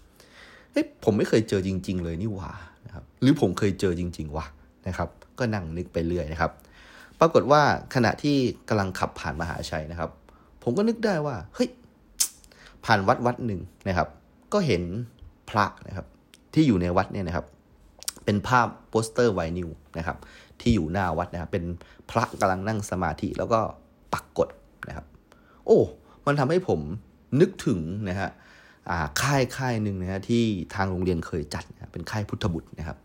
[0.76, 2.50] เฮ้ยผมไม่เคยเจอจริง ๆ เลยนี่หว่า
[2.86, 4.46] นะครับหรือผมเคยเจอจริง ๆวะ
[4.86, 5.08] นะครับ
[5.38, 6.52] ก็นั่งนึกไปเรื่อยนะครับ
[7.20, 7.62] ปรากฏว่า
[7.94, 8.36] ขณะที่
[8.68, 10.10] กำลังขับผ่านมหาชัยนะครับ
[10.62, 11.68] ผมก็นึกได้ว่าเฮ้ย
[12.84, 14.08] ผ่านวัดวัดหนึ่งนะครับ
[14.52, 14.82] ก็เห็น
[15.50, 16.06] พระนะครับ
[16.54, 17.46] ที่อยู่ในวัดเนี่ยนะครับ
[18.24, 20.16] เป็นภาพโปสเตอร์ไวนิลนะครับ
[20.60, 21.64] ที่อยู่หน้าวัดนะครับ เป็น
[22.10, 23.60] พระกำลังนั่งสมาธิแล้วก็
[24.12, 24.48] ปักกลด
[24.88, 25.06] นะครับ
[25.66, 25.80] โอ้
[26.26, 26.80] มันทำให้ผม
[27.40, 28.30] นึกถึงนะฮะ
[29.22, 32.98] ค่ายค่ายหนึ่งนะฮะที่ทางโรงเรียนเคยจัดนะเป็นค่ายพุทธบุตรนะครับ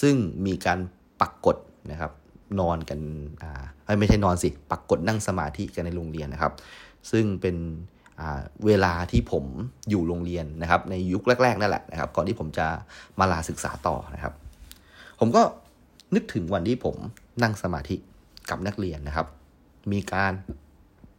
[0.00, 0.14] ซึ่ง
[0.46, 0.78] มีการ
[1.20, 1.56] ปักกฎ
[1.90, 2.12] นะครับ
[2.60, 3.00] นอนกัน
[3.42, 3.62] อ่า
[4.00, 6.52] ไม่ใช่นอนสิ ปักกฎนั่งสมาธิกันในโรงเรียนนะครับ
[7.10, 7.56] ซึ่งเป็น
[8.66, 9.44] เวลาที่ผม
[9.90, 12.66] อยู่โรงเรียนนะครับ ในยุคแรก ๆ นั่นแหละนะครับ ก่อนที่ผมจะ
[13.18, 14.32] มาลาศึกษาต่อนะครับ
[15.20, 15.42] ผมก็
[16.14, 16.96] นึกถึงวันที่ผม
[17.42, 17.96] นั่งสมาธิ
[18.50, 19.26] กับนักเรียนนะครับ
[19.92, 20.32] มีการ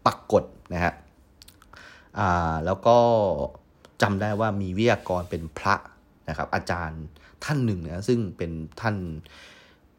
[0.05, 0.43] ปักกฎ
[0.74, 0.93] นะฮะ
[2.66, 2.97] แล้วก็
[4.02, 5.76] จำได้ว่ามีวิทยากรเป็นพระ
[6.30, 7.02] นะครับ อาจารย์
[7.43, 8.95] ท่านหนึ่งนะซึ่งเป็นท่าน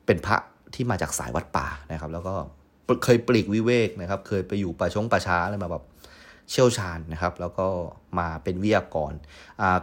[0.06, 0.36] เป็นพระ
[0.74, 2.34] ที่มาจากสายวัดป่านะครับ แล้วก็
[3.04, 5.84] เคยปลีกวิเวกนะครับ เคยไปอยู่ป่าชงป่าช้าอะไรมาแบบ
[6.50, 7.66] เชี่ยวชาญนะครับ แล้วก็
[8.18, 9.12] มาเป็นวิทยากร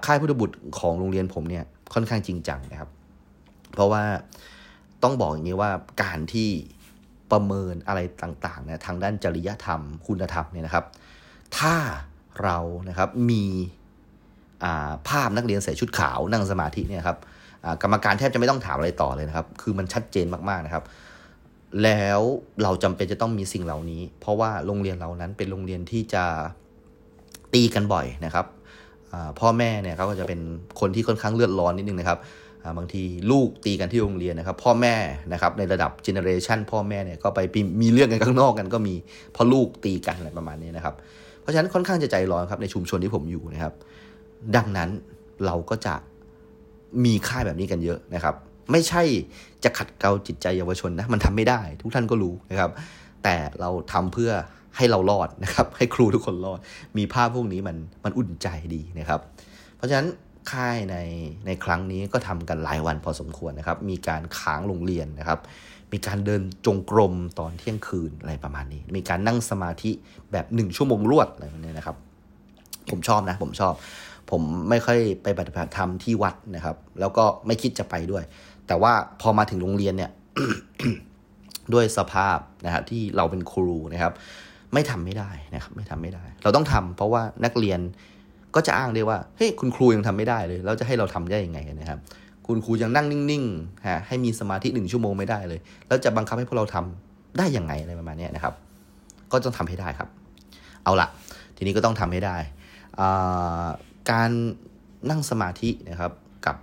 [0.05, 2.89] ค่ายพุทธบุตรของโรงเรียนผมเนี่ยค่อนข้างจริงจังนะครับ
[3.73, 4.03] เพราะว่า
[5.03, 5.71] ต้องบอกอย่างนี้ว่า
[6.03, 6.49] การที่
[7.31, 10.85] ประเมินอะไรต่างๆนะทางด้านจริยธรรมคุณธรรมเนี่ยนะครับ
[11.57, 11.75] ถ้า
[12.43, 12.57] เรา
[12.89, 13.43] นะครับมี
[15.09, 17.17] ภาพนักเรียนใส่ชุดขาวนั่งสมาธิเนี่ยครับ
[17.81, 20.83] กรรมการแทบจะไม่ต้องถามอะไรต่อเลยนะครับ คือมันชัดเจนมากๆนะครับ
[21.83, 22.21] แล้ว
[22.63, 26.23] เราจำเป็นจะต้องมีสิ่งเหล่านี้ เพราะว่าโรงเรียนเรานั้นเป็นโรงเรียนที่จะ
[27.53, 28.45] ตีกันบ่อยนะครับ
[29.39, 30.39] พ่อแม่เนี่ยเขาก็จะเป็น
[30.79, 32.19] คนที่ค่อนข้างเลือดร้อนนิดนึงนะครับ
[32.77, 34.95] บางทีลูกตีกันที่โรงเรียนนะครับ พ่อแม่
[35.33, 37.39] นะครับในระดับเจเนอเรชันพ่อแม่เนี่ยก็ไป
[37.81, 38.95] มีเรื่องกันข้างนอกกัน ก็มี
[39.33, 40.95] เพราะลูกตีกันอะไรประมาณนี้นะครับ
[41.41, 43.73] เพราะฉะนั้นค่อนข้างจะใจร้อนครับในชุมชนที่ผมอยู่นะครับ
[44.55, 44.89] ดังนั้น
[45.45, 45.95] เราก็จะ
[47.05, 48.35] มีค่ายแบบนี้กันเยอะนะครับ
[48.71, 49.03] ไม่ใช่
[49.63, 52.71] จะขัดเกลาจิตใจเยาวชนนะมันทำไม่ได้ ทุกท่านก็รู้นะครับ
[53.23, 54.31] แต่เราทำเพื่อ
[54.77, 56.59] ให้เรารอดนะครับ ให้ครูทุกคนรอด
[56.97, 59.19] มีภาพพวกนี้มันมันอุ่นใจดีนะครับ
[59.75, 60.07] เพราะฉะนั้น
[60.51, 60.97] ค่ายใน
[61.45, 65.39] ในครั้งนี้ก็ทำกันหลายวันพอสมควรนะครับ มีการค้างโรงเรียนนะครับ
[65.91, 69.91] มีการเดินจงกรมตอนเที่ยงคืนอะไรประมาณนี้ มีการนั่งสมาธิ
[70.31, 71.95] แบบหนึ่งชั่วโมงรวดอะไรแบบนี้นะครับ
[72.91, 73.73] ผมชอบนะ ผมชอบ
[74.31, 78.23] ผมไม่ค่อยไปปฏิบัติธรรมที่วัดนะครับ แล้วก็ไม่คิดจะไปด้วย
[78.67, 80.11] แต่ว่าพอมาถึงโรงเรียนเนี่ย
[81.73, 84.13] ด้วยสภาพนะครับที่เราเป็นครูนะครับ
[84.73, 87.79] ไม่ทำไม่ได้นะครับ ไม่ทำไม่ได้ เราต้องทำเพราะว่านักเรียน
[88.55, 91.99] ก็จะอ้างได้ว่าเฮ้ยคุณครูยังทำไม่ได้เลย แล้วจะให้เราทำได้ยังไงนะครับ
[92.47, 98.53] คุณครูยังนั่งนิ่งๆฮะให้มีสมาธิหนึ่งชั่วโมงไม่ได้เลย แล้วจะบังคับให้พวกเราทำได้ยังไงอะไรประมาณนี้นะครับ
[99.31, 100.09] ก็ต้องทำให้ได้ครับ
[100.83, 101.07] เอาละ
[101.57, 102.37] ทีนี้ก็ต้องทำให้ได้
[104.11, 104.31] การ
[105.09, 106.11] นั่งสมาธินะครับ
[106.45, 106.57] กับ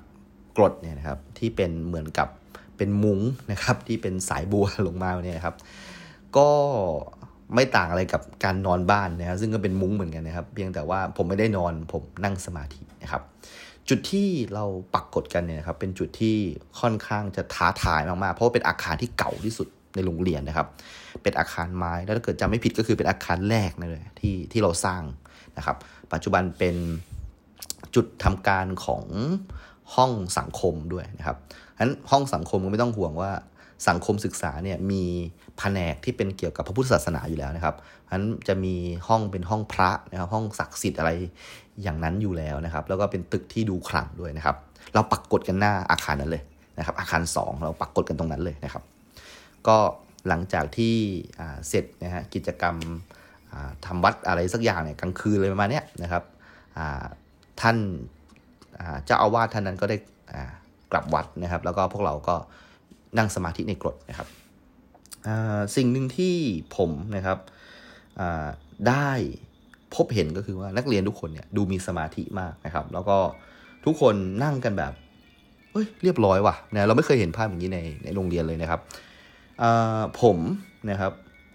[0.57, 2.29] กรดเนี่ยนะครับที่เป็นเหมือนกับ
[2.77, 3.21] เป็นมุ้ง
[3.53, 5.57] นะครับที่เป็นสายบัวลงมาเนี่ยครับ
[6.37, 6.49] ก็
[7.55, 13.23] ไม่ต่างอะไรกับการนอนบ้านนะครับซึ่งก็เป็นมุ้งเหมือนกันนะครับ เพียงแต่ว่าผมไม่ได้นอนผมนั่งสมาธินะครับ
[13.89, 14.65] จุดที่เรา
[14.95, 16.37] ปักกดกันเนี่ยครับเป็นจุดที่
[16.81, 20.67] ค่อนข้างจะท้าทายมากๆเพราะว่าเป็นอาคารที่เก่าที่สุดในโรงเรียนนะครับ
[21.23, 25.03] เป็นอาคารไม้ แล้วถ้าเกิดจำไม่ผิดก็คือเป็นอาคารแรกนั่นเลยที่ที่เราสร้าง
[25.57, 25.77] นะครับ
[26.13, 26.77] ปัจจุบันเป็น
[27.95, 29.05] จุดทำการของ
[29.95, 31.37] ห้องสังคมด้วยนะครับ
[31.77, 33.31] ฉะนั้นห้องสังคมก็ไม่ต้องห่วงว่า
[33.89, 35.03] สังคมศึกษาเนี่ยมี
[35.59, 37.75] แผนกที่เป็นเกี่ยวกับพระพุทธศาสนาอยู่แล้วนะครับ
[38.07, 38.75] ฉะนั้นจะมี
[39.09, 41.11] ห้องเป็นห้องพระนะครับห้องศักดิ์สิทธิ์อะไร
[41.83, 44.57] อย่างนั้นอยู่แล้วนะครับ แล้วก็เป็นตึกที่ดูขลังด้วยนะครับ
[44.95, 46.43] เราปักกดกันหน้าอาคารนั้นเลย
[46.79, 48.83] นะครับ อาคาร 2 เราปักกดกันตรงนั้นเลยนะครับ
[49.67, 49.77] ก็
[50.29, 50.95] หลังจากที่
[51.69, 52.77] เสร็จนะฮะกิจกรรม
[53.87, 56.23] ทำวัดอะไรสักอย่างเนี่ยกลางคืนเลยประมาณนี้นะครับ
[57.61, 57.77] ท่าน
[59.05, 59.97] เจ้าอาวาสท่านนั้นก็ได้
[60.93, 62.37] กลับวัดนะครับ แล้วก็พวกเราก็
[63.19, 64.29] นั่งสมาธิในกรดนะครับ
[65.77, 66.35] สิ่งหนึ่งที่
[66.77, 67.39] ผมนะครับ
[68.89, 69.11] ได้
[69.95, 73.17] พบเห็นก็คือว่านักเรียนทุกคนเนี่ยดูมีสมาธิมากนะครับ แล้วก็
[73.85, 74.93] ทุกคนนั่งกันแบบ
[75.73, 78.81] เฮ้ยเรียบร้อยว่ะนะเราไม่เคยเห็นภาพอย่างนี้ในในโรงเรียนเลยนะครับ
[80.23, 80.39] ผม
[80.91, 81.13] นะครับ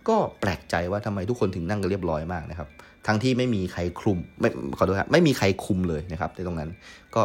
[0.07, 2.69] ก็แปลกใจว่าทำไมทุกคนถึงนั่งกันเรียบร้อยมากนะครับ
[3.07, 6.69] ทั้งที่ไม่มีใครคลุมไม่ขอโทษครับไม่มีใครคุมเลยนะครับในตรงนั้น
[7.15, 7.21] ก็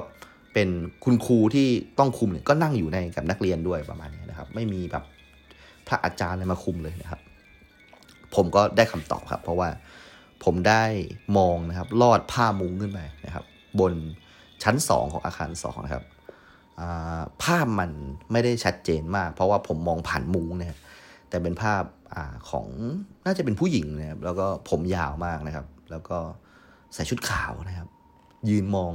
[0.52, 0.68] เป็น
[1.04, 1.68] คุณครูที่
[1.98, 5.04] ต้องคุมเนี่ยก็นั่งอยู่ในกับนักเรียนด้วยประมาณนี้นะครับ ไม่มีแบบ
[5.88, 7.20] พระอาจารย์อะไรมาคุมเลยนะครับ
[8.34, 9.68] ผมก็ได้คำตอบครับ เพราะว่า
[10.44, 10.84] ผมได้
[11.38, 13.44] มองนะครับ ลอดผ้ามุ้งขึ้นไปนะครับ
[13.80, 13.92] บน
[14.62, 16.04] ชั้นสองของอาคารสองนะครับ
[17.42, 17.90] ภาพมัน
[18.32, 20.78] ไม่ได้ชัดเจนมาก เพราะว่าผมมองผ่านมุ้งนะครับ
[21.28, 21.82] แต่เป็นภาพ
[22.16, 22.18] อ
[22.50, 22.66] ของ
[23.26, 26.18] น่าจะเป็นผู้หญิงนะครับแล้วก็ผมยาวมากนะครับ แล้วก็
[26.94, 27.88] ใส่ชุดขาวนะครับ
[28.48, 28.92] ยืนมอง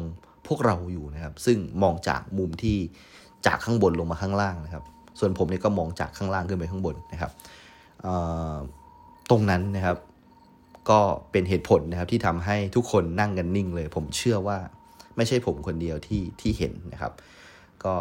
[0.47, 2.77] พวกเราอยู่นะครับ ซึ่งมองจากมุมที่
[3.45, 4.83] จากข้างบนลงมาข้างล่างนะครับ
[5.19, 7.31] ส่วนผมเนี่ยก็มองจากข้างล่างขึ้นไปข้างบนนะครับ
[9.29, 9.97] ตรงนั้นนะครับ
[10.89, 10.99] ก็
[11.31, 14.57] เป็นเหตุผลนะครับที่ทำให้ทุกคนนั่งกันนิ่งเลย ผมเชื่อว่า
[15.17, 17.13] ไม่ใช่ผมคนเดียวที่ที่เห็นนะครับ
[17.83, 17.93] ก็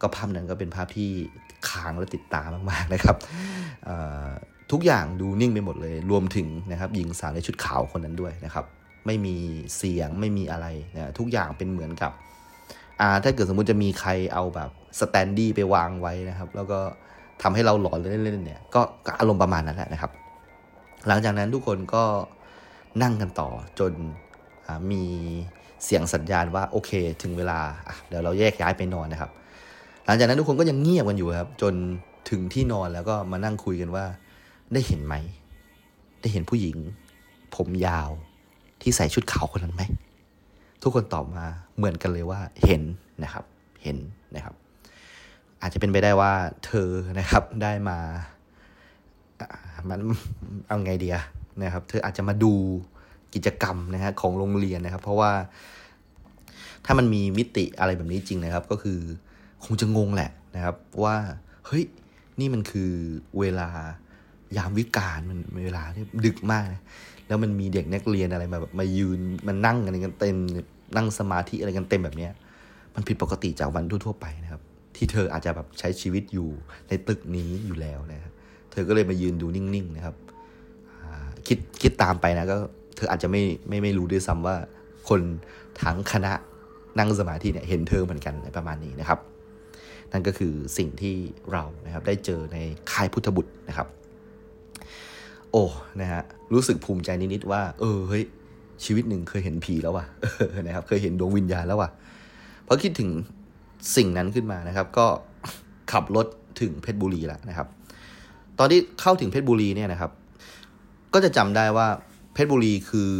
[0.00, 1.10] ก็ภาพนั้นก็เป็นภาพที่
[1.68, 3.16] ค้างและติดตามากๆนะครับ
[4.72, 8.64] ทุกอย่างดูนิ่งไปหมดเลย รวมถึงนะครับหญิงสาวในชุดขาวคนนั้นด้วยนะครับ
[9.06, 9.36] ไม่มี
[9.76, 12.12] เสียงไม่มีอะไรนะทุกอย่างเป็นเหมือนกับ
[13.00, 16.78] อ่าถ้าเกิดสมมุติจะมีใครเอาแบบสแตนดี้ไปวางไว้นะครับ แล้วก็
[17.42, 18.80] ทำให้เราหลอนเล่นๆเนี่ยก็
[19.20, 20.10] อารมณ์ประมาณนั้นแหละนะครับ
[21.08, 22.04] หลังจากนั้นทุกคนก็
[23.02, 23.92] นั่งกันต่อจน
[24.90, 25.04] มี
[25.84, 26.90] เสียงสัญญาณว่าโอเค
[27.22, 27.58] ถึงเวลา
[28.08, 29.30] เดี๋ยวเราแยกย้ายไปนอนนะครับ
[30.06, 31.74] หลังจากนั้นทุกคนก็ยังเงียบกันอยู่ครับ จน
[32.30, 34.04] ถึงที่นอนแล้วก็มานั่งคุยกันว่า
[34.72, 35.14] ได้เห็นไหม
[36.20, 36.76] ได้เห็นผู้หญิง
[37.56, 38.10] ผมยาว
[38.82, 39.82] ที่ใส่ชุดขาวคนนั้นไหม
[40.82, 41.44] ทุกคนตอบมา
[41.76, 42.82] เหมือนกันเลยว่า เห็น
[43.22, 43.44] นะครับ
[43.82, 43.98] เห็น
[44.34, 44.54] นะครับ
[45.62, 46.32] อาจจะเป็นไปได้ว่า
[46.66, 47.98] เธอนะครับได้มา
[49.88, 49.98] มัน
[50.66, 51.16] เอาไงเดีย
[51.62, 52.52] นะครับ เธออาจจะมาดู
[53.34, 55.32] กิจกรรมนะฮะของโรงเรียนนะครับ เพราะว่า
[56.84, 58.98] ถ้ามันมีมิติอะไรแบบนี้จริงนะครับ ก็คือ
[59.64, 61.16] คงจะงงแหละนะครับ ว่า
[61.66, 61.84] เฮ้ย
[62.40, 62.90] นี่มันคือ
[63.38, 63.68] เวลา
[64.56, 66.82] ยามวิกาลมันเวลาที่ดึกมากนะ
[67.26, 70.36] แล้วมันมีเด็กนักเรียนอะไรมาแบบมายืนมานั่งกันกันเต็ม
[70.96, 72.32] นั่งสมาธิอะไรกันเต็มแบบเนี้ย
[72.94, 74.62] มันผิดปกติจากวันทั่วๆไปนะครับ
[74.96, 76.48] ที่เธออาจจะแบบใช้ชีวิตอยู่
[76.88, 78.32] ในตึกนี้อยู่แล้วนะครับ
[78.70, 80.16] เธอก็เลยมายืนดูนิ่งๆนะครับ
[81.46, 82.56] คิดคิดตามไปนะก็
[82.96, 84.56] เธออาจจะไม่ไม่ไม่รู้ด้วยซ้ำว่า
[85.08, 85.20] คน
[85.82, 86.32] ทั้งคณะ
[86.98, 89.18] นั่งสมาธิเนี่ยเห็นเธอเหมือนกันประมาณนี้นะครับ
[90.12, 91.16] นั่นก็คือสิ่งที่
[91.52, 92.58] เรานะครับได้เจอใน
[92.90, 93.88] ค่ายพุทธบุตรนะครับ
[95.52, 95.64] โอ้
[96.00, 98.24] นะฮะรู้สึกภูมิใจนิดๆว่า เออเฮ้ย
[98.84, 100.06] ชีวิตหนึ่งเคยเห็นผีแล้วว่ะ
[100.66, 101.90] นะครับ เคยเห็นดวงวิญญาณแล้วว่ะ
[102.66, 103.10] พอคิดถึง
[103.96, 105.06] สิ่งนั้นขึ้นมานะครับ ก็
[105.92, 106.26] ขับรถ
[106.60, 107.66] ถึงเพชรบุรีแล้วนะครับ
[108.58, 110.10] ตอนที่เข้าถึงเพชรบุรีเนี่ยนะครับ
[111.14, 111.88] ก็จะจำได้ว่า
[112.34, 113.12] เพชรบุรีคือ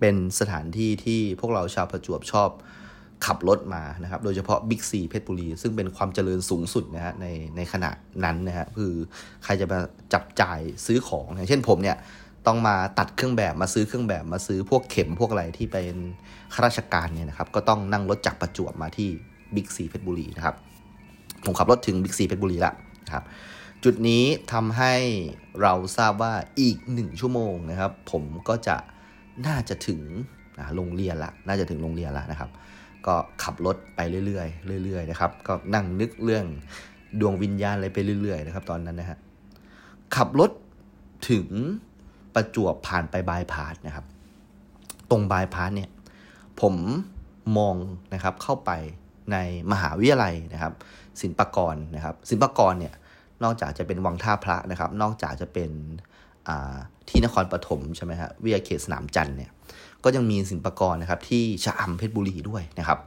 [0.00, 2.50] เป็นสถานที่ที่พวกเราชาวประจวบชอบ
[3.26, 7.90] ขับรถมานะครับ โดยเฉพาะบิ๊กซีเพชรบุรี ซึ่งเป็นความเจริญสูงสุดนะฮะในในขณะ
[8.24, 8.94] นั้นนะฮะคือ
[9.44, 9.78] ใครจะมา
[10.12, 11.96] จับจ่ายซื้อของอย่างเช่นผมเนี่ย
[12.46, 15.96] ต้องมาตัดเครื่องแบบมาซื้อเครื่องแบบมาซื้อพวกเข็มพวกอะไรที่เป็น
[16.54, 19.08] ข้าราชการเนี่ยนะครับ ก็ต้องนั่งรถจากประจวบมาที่
[19.54, 20.54] บิ๊กซีเพชรบุรีนะครับ
[21.44, 22.74] ผมขับรถถึงบิ๊กซีเพชรบุรีแล้ว
[23.06, 23.24] นะครับ
[23.84, 24.94] จุดนี้ทำให้
[25.62, 28.76] เราทราบว่าอีกหนึ่งชั่วโมงนะครับ ผมก็จะ
[29.46, 30.02] น่าจะถึง
[30.76, 32.50] โรงเรียนละ น่าจะถึงโรงเรียนละนะครับ
[33.08, 34.44] ก็ขับรถไปเรื่อ
[34.78, 36.44] ยๆเรื่อยๆนะครับ ก็นั่งนึกเรื่อง
[37.20, 39.18] ดวงวิญญาณอะไรไปเรื่อยๆนะครับ ตอนนั้นนะฮะ
[40.16, 40.50] ขับรถ
[41.30, 41.48] ถึง
[42.34, 44.04] ประจวบผ่านไปบายพาสนะครับ
[45.10, 45.90] ตรงบายพาสเนี่ย
[46.60, 46.74] ผม
[47.58, 47.76] มอง
[48.14, 48.70] นะครับเข้าไป
[49.32, 49.36] ใน
[49.72, 50.72] มหาวิทยาลัยนะครับ
[51.20, 52.94] ศิลปากรนะครับ ศิลปากรเนี่ย
[53.42, 55.70] นอกจากจะเป็นวังท่าพระนะครับ นอกจากจะเป็น
[57.08, 59.50] ที่นครปฐมใช่ไหมฮะวิทยาเขตสนามจันทร์เนี่ย
[60.04, 62.98] ก็ยังมีศิลปากรนะครับที่ชะอำเพชรบุรีด้วยนะครับ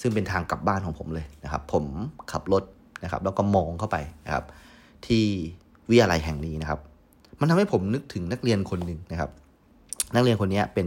[0.00, 1.84] ซึ่งเป็นทางกลับบ้านของผมเลยนะครับ ผม
[2.32, 2.62] ขับรถ
[3.04, 4.44] นะครับ แล้วก็มองเข้าไปนะครับ
[5.06, 5.24] ที่
[5.90, 6.80] วิทยาลัยแห่งนี้นะครับ
[7.40, 9.30] มันทำให้ผมนึกถึงนักเรียนคนหนึ่งนะครับ
[10.14, 10.86] นักเรียนคนนี้เป็น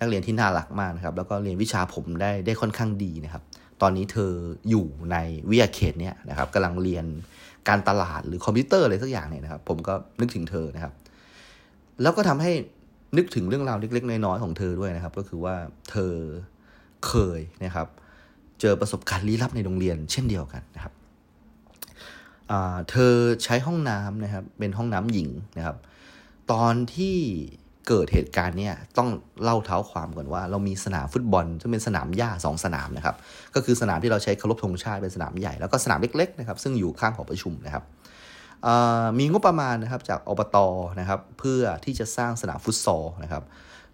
[0.00, 3.42] นักเรียนที่น่ารักมากนะครับ แล้วก็เรียนวิชาผมได้ได้ค่อนข้างดีนะครับ
[3.82, 4.32] ตอนนี้เธอ
[4.70, 5.16] อยู่ใน
[5.50, 7.04] วิทยาเขตเนี้ยนะครับกำลังเรียน
[7.68, 10.92] การตลาดหรือคอมพิวเตอร์อะไรสักอย่างเนี่ยนะครับ ผมก็นึกถึงเธอนะครับ
[12.02, 12.52] แล้วก็ทำให้
[13.16, 15.54] นึกถึงเรื่องราวเล็ก ๆ น้อยๆของเธอด้วยนะครับ ก็คือว่า
[15.90, 16.14] เธอ
[17.06, 17.88] เคยนะครับ
[18.60, 20.92] เจอประสบการณ์ลี้ลับในโรงเรียนเช่นเดียวกันนะครับ
[22.90, 25.28] เธอใช้ห้องน้ำนะครับ เป็นห้องน้ำหญิง
[25.58, 25.76] นะครับ
[26.52, 27.16] ตอนที่
[27.88, 29.08] เกิดเหตุการณ์เนี่ยต้อง
[29.42, 33.16] เล่าเท้าความก่อนว่า เรามีสนามฟุตบอลซึ่งเป็นสนามหญ้าสองสนามนะครับ
[33.54, 37.84] ก็คือสนามที่เราใช้เคารพธงชาติเป็นสนามใหญ่แล้วก็สนามเล็กๆนะครับ ซึ่งอยู่ข้างหอประชุมนะครับ
[39.18, 40.56] มีงบประมาณนะครับจากอบต
[41.00, 43.44] นะครับเพื่อที่จะสร้างสนามฟุตซอลนะครับ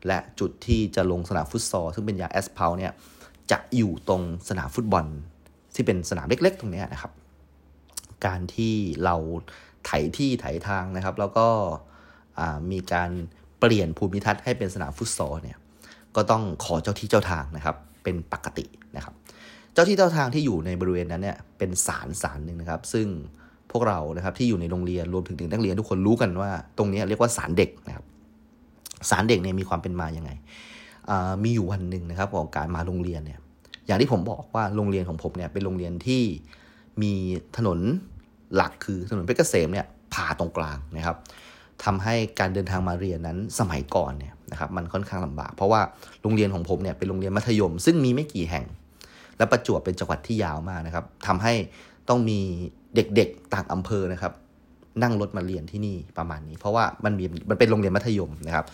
[0.07, 2.93] และจุดที่จะลงสนามฟุตซอลซึ่งเป็นยางแอสเพลเนี่ย
[3.51, 5.05] จะอยู่ตรงสนามฟุตบอล
[5.75, 7.13] ที่เป็นสนามเล็กๆ ตรงนี้นะครับ
[8.27, 9.17] การที่เรา
[9.87, 11.47] ไถที่ไถทางนะครับ แล้วก็
[12.71, 13.11] มีการ
[13.61, 15.59] เปลี่ยนภูมิทัศน์ให้เป็นสนามฟุตซอลเนี่ย
[16.17, 18.65] ก็ต้องขอเจ้าที่เจ้าทางนะครับเป็นปกติ
[18.97, 19.15] นะครับ
[19.73, 23.07] เจ้าที่เจ้าทางที่อยู่ในบริเวณนั้นเนี่ยเป็นศาลศาลหนึ่งนะครับ ซึ่ง
[23.75, 28.05] พวกเรานะครับที่อยู่ในโรงเรียนรวมถึงนักเรียนทุกคนรู้กันว่า ตรงนี้เรียกว่าศาลเด็กนะครับ
[29.11, 30.31] ศาลเด็กเนี่ยมีความเป็นมาอย่างไง
[31.45, 33.39] มีอยู่วันหนึ่งนะครับของการมาโรงเรียนเนี่ย
[33.87, 36.23] อย่างที่ผมบอกว่าโรงเรียนของผมเนี่ยเป็นโรงเรียนที่
[37.03, 37.13] มี
[37.57, 37.79] ถนน
[38.57, 41.17] หลักคือถนนเพชรเกษมเนี่ยผ่าตรงกลางนะครับ
[41.85, 45.81] ทำให้การเดินทางมาเรียนนั้นสมัยก่อนเนี่ยนะครับมันค่อนข้างลำบาก เพราะว่า
[46.23, 48.67] โรงเรียนของผมเนี่ยเป็นโรงเรียนมัธยม ซึ่งมีไม่กี่แห่ง
[49.39, 51.55] และประจวบเป็นจังหวัดที่ยาวมากนะครับทำให้
[52.09, 52.41] ต้องมี
[52.97, 54.33] เด็กๆต่างอำเภอนะครับ
[55.03, 58.67] นั่งรถมาเรียนที่นี่ประมาณนี้ เพราะว่ามันมีมันเป็นโรงเรียนมัธยมนะครับ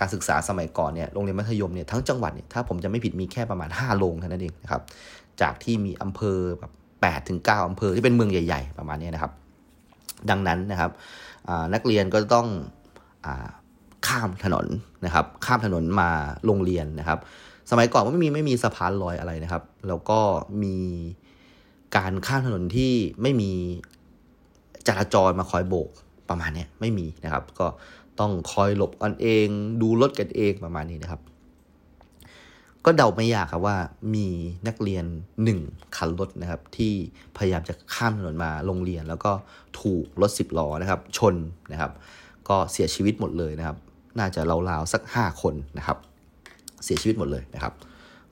[0.00, 4.82] การศึกษาสมัยก่อนเนี่ยโรงเรียนมัธยมเนี่ยทั้งจังหวัดเนี่ยถ้าผมจะไม่ผิดมีแค่ประมาณ 5 โรงเท่านั้นเองนะครับ
[5.40, 9.32] จากที่มีอำเภอแบบ8ถึง9อำเภอที่เป็นเมืองใหญ่ ๆ ประมาณนี้นะครับ
[10.30, 10.90] ดังนั้นนะครับ
[11.74, 12.46] นักเรียนก็ต้อง
[13.26, 13.28] อ
[14.06, 14.66] ข้ามถนน
[15.04, 16.10] นะครับ ข้ามถนนมา
[16.46, 17.18] โรงเรียนนะครับ
[17.70, 20.18] สมัยก่อนไม่มีไม่มีสะพานลอยอะไรนะครับ แล้วก็
[20.62, 20.76] มี
[21.96, 23.52] การข้ามถนนที่ไม่มี
[24.86, 25.88] จราจรมาคอยโบก
[26.28, 27.66] ประมาณนี้ไม่มีนะครับ ก็
[28.20, 29.46] ต้องคอยหลบกันเอง
[29.82, 31.20] ดูรถกันเองประมาณนี้นะครับ
[32.84, 33.76] ก็เดาไม่ยากครับว่า
[34.14, 34.26] มี
[34.66, 35.04] นักเรียน
[35.44, 35.60] หนึ่ง
[35.96, 36.92] คันรถนะครับ ที่
[37.36, 39.32] พยายามจะข้ามถนนมาโรงเรียน แล้วก็
[39.80, 41.34] ถูกรถสิบล้อนะครับ ชน
[41.72, 41.92] นะครับ
[42.48, 43.76] ก็เสียชีวิตหมดเลยนะครับ
[44.18, 45.98] น่าจะราวๆสักห้าคนนะครับ
[46.84, 47.74] เสียชีวิตหมดเลยนะครับ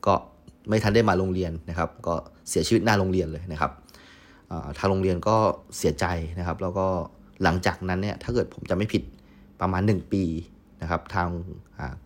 [0.06, 0.14] ก็
[0.68, 2.14] ไม่ทันได้มาโรงเรียนนะครับ ก็
[2.48, 3.72] เสียชีวิตหน้าโรงเรียนเลยนะครับ
[4.78, 5.36] ทางโรงเรียนก็
[5.78, 6.06] เสียใจ
[6.38, 6.86] นะครับ แล้วก็
[7.42, 9.02] หลังจากนั้นเนี่ยถ้าเกิดผมจะไม่ผิด
[9.60, 10.24] ประมาณ 1 ปี
[10.82, 11.28] นะครับ ทาง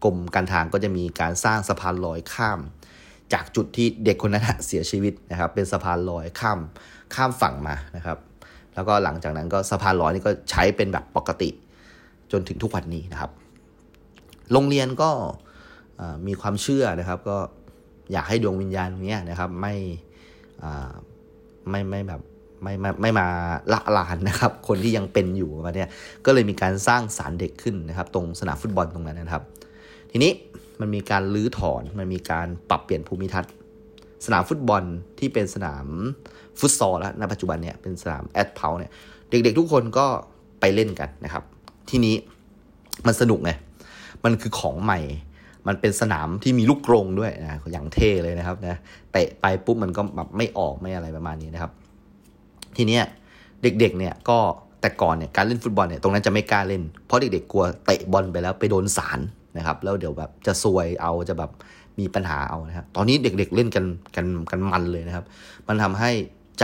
[0.05, 2.61] กรมการทางก็จะมีการสร้างสะพานลอยข้าม
[3.33, 6.59] จากจุดที่เด็กคนนั้นเสียชีวิตนะครับ เป็นสะพานลอยข้าม
[7.15, 8.19] ข้ามฝั่งมานะครับ
[8.75, 11.51] แล้วก็หลังจากนั้นก็สะพานลอยนี่ก็ใช้เป็นแบบปกติ
[12.33, 13.31] จนถึงทุกวันนี้นะครับ
[14.53, 15.11] โรงเรียนก็
[16.27, 17.39] มีความเชื่อนะครับ ก็
[18.13, 19.75] อยากให้ดวงวิญญาณเนี้ยนะครับ ไม่
[21.71, 22.21] ไม่ไม่แบบ
[22.63, 23.27] ไม่ไม่ไม่มา
[23.73, 25.91] ละลานนะครับ คนที่ยังเป็นอยู่มาเนี่ย
[26.27, 29.45] ก็เลยมีการสร้างสารเด็กขึ้นนะครับ ตรงสนามฟุตบอลตรงนั้นนะครับ
[30.11, 30.33] ทีนี้
[30.81, 33.53] มันมีการลื้อถอนมันมีการปรับเปลี่ยนภูมิทัศน์
[34.27, 34.83] สนามฟุตบอล
[35.19, 35.87] ที่เป็นสนาม
[36.59, 38.91] ฟุตซอลแล้วในปัจจุบันเนี่ยเป็นสนามแอดเพาเนี่ย
[39.31, 40.07] เด็กๆทุกคนก็
[40.61, 41.45] ไปเล่นกันนะครับ
[41.91, 42.15] ทีนี้
[43.07, 43.51] มันสนุกไง
[44.25, 45.01] มันคือของใหม่
[45.69, 48.79] มันเป็นสนามที่มีลูกกรงด้วยนะอย่างเท่เลยนะครับนะ
[49.13, 51.73] เตะไปปุ๊บมันก็แบบไม่ออกไม่อะไรประมาณนี้นะครับ
[52.77, 53.03] ทีเนี้ย
[53.63, 54.39] เด็กๆเนี่ยก็
[54.81, 59.21] แต่ก่อนเนี่ยการเล่นฟุตบอลเนี่ยตรงนั้นจะไม่กล้าเล่น เพราะเด็กๆกลัวเตะบอลไปแล้วไปโดนสาร
[59.59, 61.51] นะครับ แล้วเดี๋ยวแบบจะซวยเอาจะแบบ
[61.99, 63.85] มีปัญหาเอานะครับตอนนี้เด็กๆเล่นกัน
[64.17, 65.25] กันกันมันเลยนะครับ
[65.69, 66.11] มันทำให้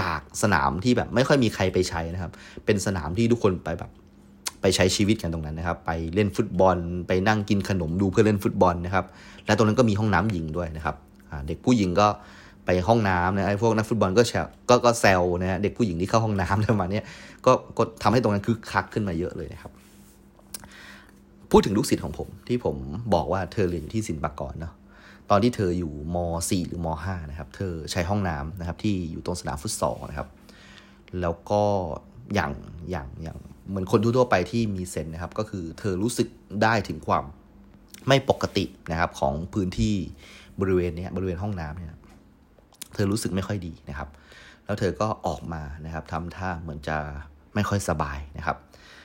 [0.01, 2.33] จากสนามที่แบบไม่ค่อยมีใครไปใช้นะครับ
[2.65, 3.91] เป็นสนามที่ทุกคนไปแบบ
[4.61, 6.77] ไปใช้ชีวิตกันตรงนั้นนะครับ ไปเล่นฟุตบอล
[7.09, 9.05] ไปนั่งกินขนมดูเพื่อเล่นฟุตบอลนะครับ
[9.47, 10.97] และตรงนั้นก็มีห้องน้ำหญิงด้วยนะครับ
[11.47, 12.09] เด็กผู้หญิงก็
[12.67, 14.33] ไปห้องน้ำนะไอ้พวกนักฟุตบอลก็แช
[14.71, 17.01] ก็ก็แซวนะฮะเด็กผู้หญิงที่เข้าห้องน้ำประมาณนี้
[17.47, 19.73] ก็ก็ทำให้ตรงนั้นคึกคักขึ้นมาเยอะเลยนะครับ
[21.51, 22.77] พูดถึงลูกศิษย์ของผม ที่ผม
[23.15, 24.73] บอกว่าเธอเรียนอยู่ที่ศิลปากรเนาะ
[25.31, 26.17] ตอนที่เธออยู่ม
[26.49, 30.29] .4 หรือม .5 นะครับ เธอใช้ห้องน้ำนะครับ ที่อยู่ตรงสนามฟุตซอลนะครับ
[31.21, 31.63] แล้วก็
[32.35, 32.53] อย่าง
[32.91, 33.39] อย่างอย่าง
[33.69, 36.29] เหมือนคนทั่วไปที่มีเซนนะครับ ก็คือเธอรู้สึก
[36.63, 37.25] ได้ถึงความ
[38.09, 39.95] ไม่ปกตินะครับ ของพื้นที่
[40.61, 41.97] บริเวณนี้บริเวณห้องน้ำเนี่ย
[42.95, 44.09] เธอรู้สึกไม่ค่อยดีนะครับ
[44.65, 46.97] แล้วเธอก็ออกมานะครับทำท่าเหมือนจะ
[47.55, 48.57] ไม่ค่อยสบายนะครับ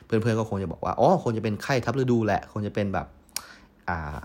[0.05, 3.07] เพื่อนๆก็คงจะบอกว่าอ๋อคงจะเป็นไข้ทับฤดูแหละคงจะเป็นแบบ
[3.89, 4.15] อ่า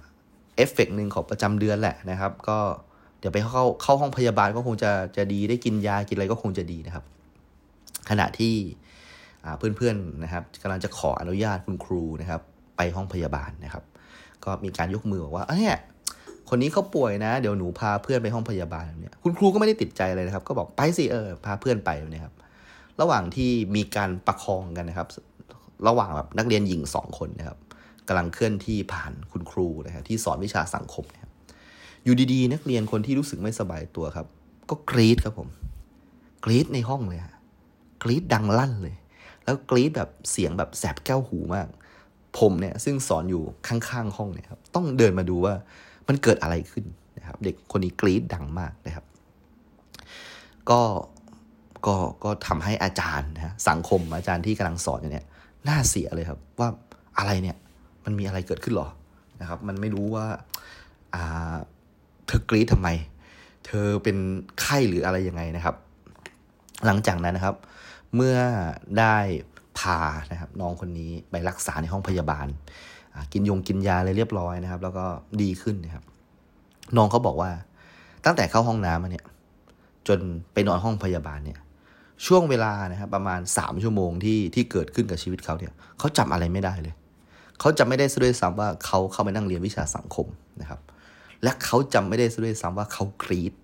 [0.57, 2.59] เอฟเฟกหนึ่งของประจำเดือนแหละนะครับ ก็
[3.19, 7.05] เดี๋ยวไปเข้าเข้าห้องพยาบาลก็คงจะจะดีได้กินยากินอะไรก็คงจะดีนะครับ
[8.11, 8.55] ขณะที่
[9.59, 12.41] เพื่อนๆนะครับกำลังจะขออนุญาตคุณครูนะครับ
[12.77, 13.85] ไปห้องพยาบาลนะครับ
[14.45, 15.79] ก็มีการยกมือบอกว่าเนี่ย
[16.49, 22.35] คนนี้เขาป่วยนะ เดี๋ยวหนูพาเพื่อนไปห้องพยาบาลเนี่ยคุณครูก็ไม่ได้ติดใจอะไรนะครับ ก็บอกไปสิเออพาเพื่อนไปนะครับ
[23.01, 25.09] ระหว่างที่มีการประคองกันนะครับ
[25.89, 27.59] ระหว่างแบบนักเรียนหญิงสองคนนะครับ
[28.09, 31.31] กำลังเคลื่อนที่ผ่านคุณครูนะครับที่สอนวิชาสังคมนะครับ
[32.05, 34.27] อยู่ดีๆ นักเรียนคนที่รู้สึกไม่สบายตัวครับ
[34.71, 35.49] ก็กรี๊ดครับผม
[36.45, 37.35] กรี๊ดในห้องเลยฮะ
[38.03, 38.95] กรี๊ดดังลั่นเลย
[39.49, 41.69] แล้วกรี๊ดแบบเสียงแบบแสบแก้วหูมาก
[42.39, 45.55] ผมเนี่ยซึ่งสอนอยู่ข้างๆห้องเนี่ยครับต้องเดินมาดูว่า
[46.09, 46.85] มันเกิดอะไรขึ้น
[47.19, 49.05] นะครับ เด็กคนนี้กรี๊ดดังมากนะครับ
[50.71, 50.81] ก็
[51.87, 55.27] ก็ก็ทำให้อาจารย์นะสังคมอาจารย์ที่กำลังสอนอยู่เนี่ย
[55.69, 56.69] น่าเสียเลยครับว่า
[57.19, 57.57] อะไรเนี่ย
[58.05, 58.89] มันมีอะไรเกิดขึ้นหรอ
[59.41, 60.27] นะครับ มันไม่รู้ว่า
[61.15, 61.55] อ่า
[62.27, 62.89] เธอกรี๊ดทำไม
[63.67, 64.17] เธอเป็น
[64.61, 65.77] ไข้หรืออะไรยังไงนะครับ
[66.87, 67.57] หลังจากนั้นนะครับ
[68.15, 68.37] เมื่อ
[68.99, 69.17] ได้
[69.79, 70.01] พา
[70.33, 72.47] นะครับน้องคนนี้ไปรักษาในห้องพยาบาล
[73.33, 75.05] กินยงกินยาอะไรเรียบร้อยนะครับ แล้วก็
[75.43, 76.05] ดีขึ้นนะครับ
[76.97, 77.51] น้องเขาบอกว่า
[78.25, 79.25] ตั้งแต่เข้าห้องน้ำมาเนี่ย
[80.09, 80.19] จน
[80.53, 81.59] ไปนอนห้องพยาบาลเนี่ย
[82.27, 86.95] ช่วงเวลานะครับประมาณสามชั่วโมงที่ที่เกิดขึ้นกับชีวิตเขาเนี่ยเขาจำอะไรไม่ได้เลย
[87.61, 90.27] เขาจำไม่ได้ซะด้วยซ้ำว่าเขาเข้าไปนั่งเรียนวิชาสังคม
[90.61, 90.81] นะครับ
[91.43, 93.55] และเขาจำไม่ได้ซะด้วยซ้ำว่าเขากรีด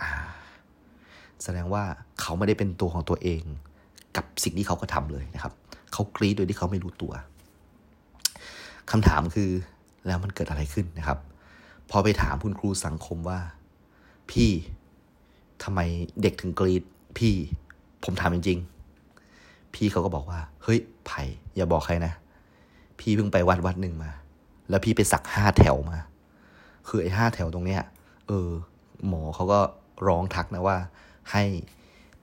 [0.00, 0.10] อ่า
[1.42, 1.84] แสดงว่า
[2.22, 3.42] เขาไม่ได้เป็นตัวของตัวเอง
[4.16, 5.52] กับสิ่งที่เขาก็ทำเลยนะครับ
[5.92, 7.12] เขากรีดโดยที่เขาไม่รู้ตัว
[8.90, 9.50] คำถามคือ
[10.06, 11.18] แล้วมันเกิดอะไรขึ้นนะครับ
[11.90, 13.40] พอไปถามคุณครูสังคมว่า
[14.30, 14.50] พี่
[15.62, 15.80] ทำไม
[16.22, 16.82] เด็กถึงกรีด
[17.18, 17.34] พี่
[18.04, 21.22] ผมถามจริงๆ พี่เขาก็บอกว่า เฮ้ยไผ่
[21.56, 22.12] อย่าบอกใครนะ
[23.00, 24.10] พี่เพิ่งไปวัดวัดหนึ่งมา
[24.68, 25.98] แล้วพี่ไปสักห้าแถวมา
[26.88, 27.82] คือไอ้ห้าแถวตรงเนี้ย
[28.28, 28.48] เออ
[29.06, 29.60] หมอเขาก็
[30.06, 30.76] ร้องทักนะว่า
[31.32, 31.42] ให้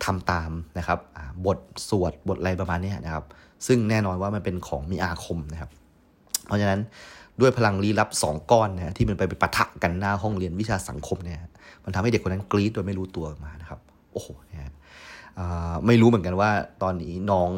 [0.05, 0.99] ทำตามนะครับ
[1.45, 3.25] บทสวดบทอะไรประมาณนี้นะครับ
[3.67, 5.71] ซึ่งแน่นอนว่ามันเป็นของมีอาคมนะครับ
[6.45, 6.79] เพราะฉะนั้น
[7.41, 11.39] ด้วยพลังลี้ลับสองก้อนนะที่มันไปไปปะทะกันหน้าห้องเรียนวิชาสังคมเนี่ย
[11.83, 13.79] มันทำให้เด็กคนนั้นกรี๊ดโดยไม่รู้ตัวมานะครับ
[14.13, 14.61] โอ้โหนี่ย
[15.87, 16.49] ไม่รู้เหมือนกันว่า
[16.83, 17.51] ตอนนี้น้อง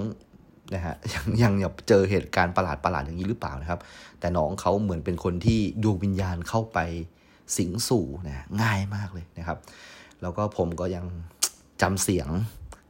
[0.74, 1.54] นะฮะยังยัง
[1.88, 3.80] เจอเหตุการณ์ประหลาดประหลาดอย่างนี้หรือเปล่านะครับ
[4.20, 6.80] แต่น้องเขาเหมือนเป็นคนที่ดวงวิญญาณเข้าไป
[7.58, 9.58] สิงสู่นะง่ายมากเลยนะครับ
[10.22, 11.06] แล้วก็ผมก็ยัง
[11.82, 12.28] จำเสียง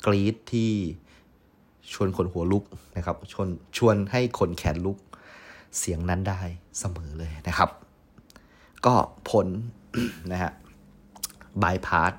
[0.06, 0.72] กรีดที่
[1.94, 2.64] ชวนคนหัวลุก
[2.98, 4.98] นะครับ ชวนชวนให้คนแขนลุก
[5.80, 6.42] เสียงนั้นได้
[6.80, 7.70] เสมอเลยนะครับ
[8.86, 8.94] ก็
[9.30, 9.48] ผล
[10.32, 10.52] นะฮะ
[11.64, 12.14] บายพาส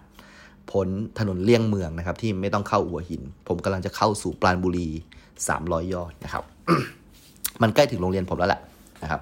[0.71, 4.89] พ้นถนนเลี่ยงเมืองนะครับ ที่ไม่ต้องเข้าอัวหิน ผมกำลังจะเข้าสู่ปราณบุรี
[5.39, 6.45] 300 ยอดนะครับ
[7.63, 8.63] มันใกล้ถึงโรงเรียนผมแล้วแหละ
[9.03, 9.21] นะครับ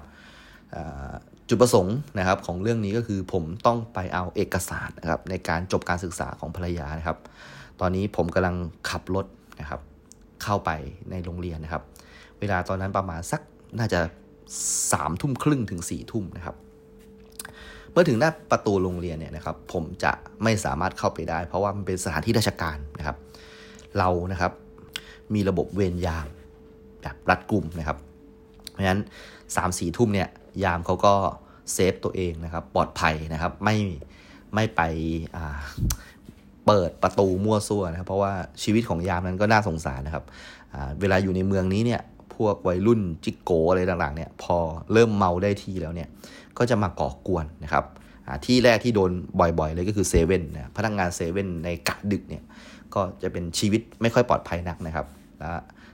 [1.49, 7.17] จุดประสงค์นะครับของเรื่องนี้ก็คือผมต้องไปเอาเอกสารนะครับในการจบการศึกษาของภรรยานะครับ
[7.79, 8.55] ตอนนี้ผมกำลัง
[8.89, 9.25] ขับรถ
[9.59, 9.81] นะครับ
[10.43, 10.71] เข้าไป
[11.11, 11.83] ในโรงเรียนนะครับ
[12.39, 13.41] เวลาตอนนั้นประมาณสัก
[13.79, 13.99] น่าจะ
[14.91, 16.55] สามทุ่มครึ่งถึงสี่ทุ่มนะครับ
[17.91, 20.11] เมื่อถึงหน้าประตูโรงเรียนเนี่ยนะครับ ผมจะ
[20.43, 23.17] ไม่สามารถเข้าไปได้ เพราะว่ามันเป็นสถานที่ราชการนะครับ
[23.97, 24.51] เรานะครับ
[25.33, 26.27] มีระบบเวรยาม
[27.01, 27.97] แบบรัดกลุ่มนะครับ
[28.71, 29.01] เพราะฉะนั้น
[29.55, 30.29] สามสี่ทุ่มเนี่ย
[30.63, 31.13] ยามเขาก็
[31.73, 33.77] เซฟตัวเองนะครับ ปลอดภัยนะครับ ไม่
[34.53, 34.81] ไม่ไป
[36.65, 38.33] เปิดประตูมั่วซั่วนะครับ เพราะว่า
[38.63, 40.23] ชีวิตของยามนั้นก็น่าสงสารนะครับ
[41.01, 42.01] เวลาอยู่ในเมืองนี้เนี่ย
[42.35, 44.57] พวกวัยรุ่นจิกโกอะไรต่างๆเนี่ยพอ
[44.93, 46.09] เริ่มเมาได้ที่แล้วเนี่ย
[46.57, 47.85] ก็จะมาก่อกวนนะครับ
[48.45, 52.43] ที่แรกที่โดนบ่อยๆเลยก็คือเซเว่นนะพนักงงานเซเว่นในกะดึกเนี่ย
[52.93, 55.05] ก็จะเป็นชีวิตไม่ค่อยปลอดภัยนักนะครับ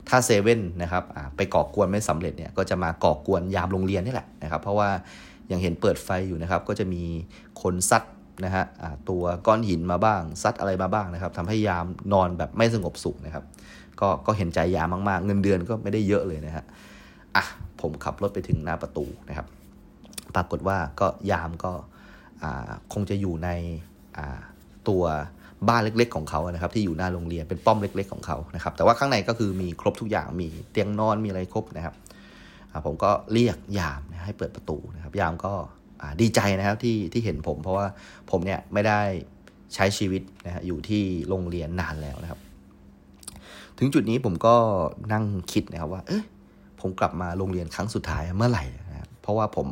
[0.10, 1.04] ถ้าเซเว่นนะครับ
[1.38, 4.90] ไปก่อกวนไม่สำเร็จเนี่ยก็จะมาก่อกวนยามโรงเรียนนี่แหละนะครับ เพราะว่า
[5.52, 7.04] ย่างเห็นเปิดไฟอยู่นะครับ ก็จะมี
[7.62, 8.04] คนซัด
[8.46, 8.66] นะฮะ
[9.10, 13.44] ตัวก้อนหินมาบ้างซัดอะไรมาบ้างนะครับทำให้ยามนอนแบบไม่สงบสุขนะครับ
[14.00, 16.66] ก็ก็เห็นใจยามมาก ๆ เงินเดือนก็ไม่ได้เยอะเลยนะฮะ
[17.36, 17.44] อะ
[17.82, 19.48] ผมขับรถไปถึงหน้าประตูนะครับ
[20.36, 21.72] ปรากฏว่าก็ยามก็
[22.94, 23.50] คงจะอยู่ใน
[24.88, 25.04] ตัว
[25.70, 31.96] บ้านเล็ก ๆ ของเขานะครับ ที่อยู่หน้าโรงเรียนเป็นป้อมเล็ก ๆ ของเขานะครับ แต่ว่าข้างในก็คือมีครบทุกอย่างมีเตียงนอนมีอะไรครบนะครับ
[32.86, 35.54] ผมก็เรียกยามให้เปิดประตูนะครับ ยามก็
[36.22, 37.86] ดีใจนะครับที่ที่เห็นผม เพราะว่า
[38.32, 39.00] ผมเนี่ยไม่ได้
[39.76, 42.40] ใช้ชีวิตนะฮะอยู่ที่โรงเรียนนานแล้วนะครับ
[43.78, 44.56] ถึงจุดนี้ผมก็
[45.14, 46.24] นั่งคิดนะครับว่า เอ้ย
[46.82, 49.68] ผมกลับมาโรงเรียนครั้งสุดท้ายเมื่อไหร่นะครับเพราะว่าผม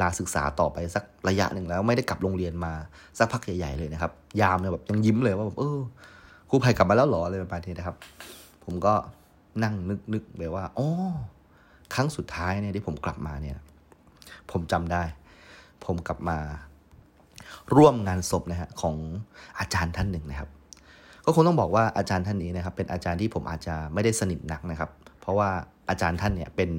[0.00, 2.72] ลาศึกษาต่อไปสักระยะหนึ่งแล้วไม่ได้กลับโรงเรียนมา
[3.18, 5.78] สักพักใหญ่ๆเลยนะครับ ยามเนี่ยแบบยังยิ้มเลยว่าแบบเออ
[6.50, 7.96] ครูภัยกลับมาแล้วหรออะไรประมาณนี้นะครับ
[8.64, 8.94] ผมก็
[9.62, 9.74] นั่ง
[10.12, 10.88] นึกๆไปว่าอ๋อ
[11.94, 13.56] ครั้งสุดท้ายเนี่ยที่ผมกลับมาเนี่ย
[14.50, 15.02] ผมจำได้
[15.84, 16.38] ผมกลับมา
[17.76, 18.96] ร่วมงานศพนะฮะของ
[19.58, 20.50] อาจารย์ท่านหนึ่งนะครับ
[21.24, 24.90] ก็คงต้องบอกว่าอาจารย์ท่านนี้นะครับ เป็นอาจารย์ที่ผมอาจจะไม่ได้สนิทนักนะครับ
[25.20, 25.48] เพราะว่า
[25.90, 26.70] อาจารย์ท่านเนี่ยเป็น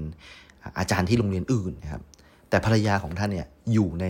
[0.80, 2.04] อาจารย์ที่โรงเรียนอื่นนะครับ
[2.50, 4.06] แต่ภรรยาของท่านเนี่ยอยู่ใน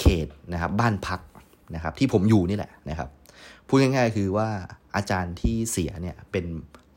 [0.00, 1.20] เขตนะครับบ้านพัก
[1.74, 3.08] นะครับที่ผมอยู่นี่แหละนะครับ
[3.66, 4.48] พูดง่ายๆคือว่า
[4.96, 6.46] อาจารย์ที่เสียเนี่ยเป็น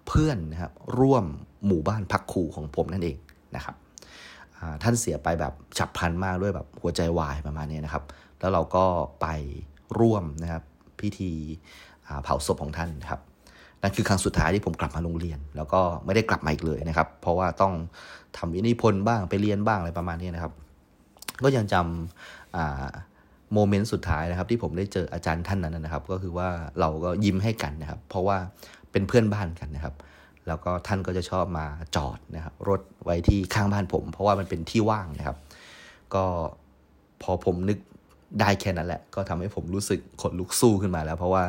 [0.08, 1.26] เพื่อนนะครับร่วม
[1.68, 3.18] หมู่บ้านพักครูของผมนั่นเอง
[3.56, 3.76] นะครับ
[4.84, 8.04] ท่านเสียไปแบบฉับพลันมากด้วยแบบหัวใจวายประมาณนี้นะครับ
[8.40, 8.86] แล้วเราก็
[9.22, 9.28] ไป
[10.00, 10.64] ร่วมนะครับ
[11.00, 11.32] พิธี
[12.24, 13.22] เผาศพของท่านครับ
[13.82, 17.74] นั่นคือครั้งสุดท้ายที่ผมกลับมาโรงเรียน แล้วก็ไม่ได้กลับมาอีกเลยนะครับ เพราะว่าต้อง
[18.38, 20.54] ทำวินิพนธ์บ้างไปเรียนบ้างอะไรประมาณนี้นะครับ
[21.44, 26.50] ก็ยังจำโมเมนต์สุดท้ายนะครับ ที่ผมได้เจออาจารย์ท่านนั้นนะครับ ก็คือว่า
[26.80, 28.38] เราก็ยิ้มให้กันนะครับ เพราะว่า
[28.92, 29.96] เป็นเพื่อนบ้านกันนะครับ
[30.48, 31.66] แล้วก็ท่านก็จะชอบมา
[31.96, 35.38] จอดนะครับ รถไว้ที่ข้างบ้านผม เพราะว่ามันเป็นที่ว่างนะครับ
[36.14, 36.24] ก็
[37.22, 37.78] พอผมนึก
[38.40, 41.44] ได้แค่นั้นแหละ ก็ทำให้ผมรู้สึกขนลุกสู้ขึ้นมาแล้ว เพราะว่า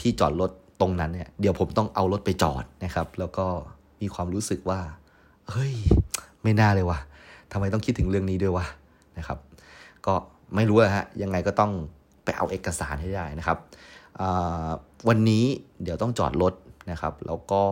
[0.00, 0.50] ที่จอดรถ
[0.80, 3.46] ตรงนั้นเนี่ยเดี๋ยวผมต้องเอารถไปจอดนะครับ แล้วก็
[4.00, 4.80] มีความรู้สึกว่า
[5.50, 5.72] เฮ้ย
[6.42, 6.98] ไม่น่าเลยวะ
[7.52, 8.66] ทำไมต้องคิดถึงเรื่องนี้ด้วยวะ
[9.18, 9.38] นะครับ
[10.06, 10.14] ก็
[10.54, 11.72] ไม่รู้ฮะยังไงก็ต้อง
[12.24, 13.58] ไปเอาเอกสารให้ได้นะครับ
[15.08, 15.44] วันนี้
[15.82, 16.54] เดี๋ยวต้องจอดรถ
[16.90, 17.62] นะครับ แล้วก็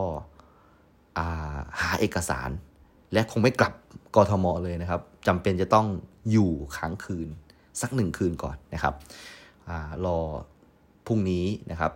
[1.79, 2.49] หาเอกสาร
[3.13, 3.73] และคงไม่กลับ
[4.15, 5.87] กทมเลยนะครับจำเป็นจะต้อง
[6.31, 7.27] อยู่ค้างคืน
[7.81, 8.93] สักหนึ่งคืนก่อนนะครับ
[9.69, 9.71] อ
[10.05, 10.17] รอ
[11.05, 11.91] พรุ่งนี้นะครับ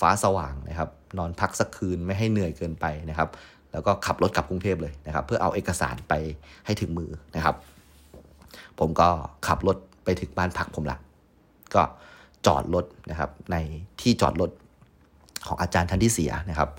[0.00, 3.28] ฟ้าสว่างนะครับ นอนพักสักคืนไม่ให้เหนื่อยเกินไปนะครับ
[3.76, 6.12] แล้วก็ขับรถกลับกรุงเทพเลยนะครับ เพื่อเอาเอกสารไป
[6.66, 7.56] ให้ถึงมือนะครับ
[8.78, 9.08] ผมก็
[9.46, 10.98] ขับรถไปถึงบ้านพักผมละ
[11.74, 11.82] ก็
[12.46, 13.56] จอดรถนะครับ ใน
[14.00, 14.50] ที่จอดรถ
[15.46, 16.70] ของอาจารย์ท่านที่เสียนะครับ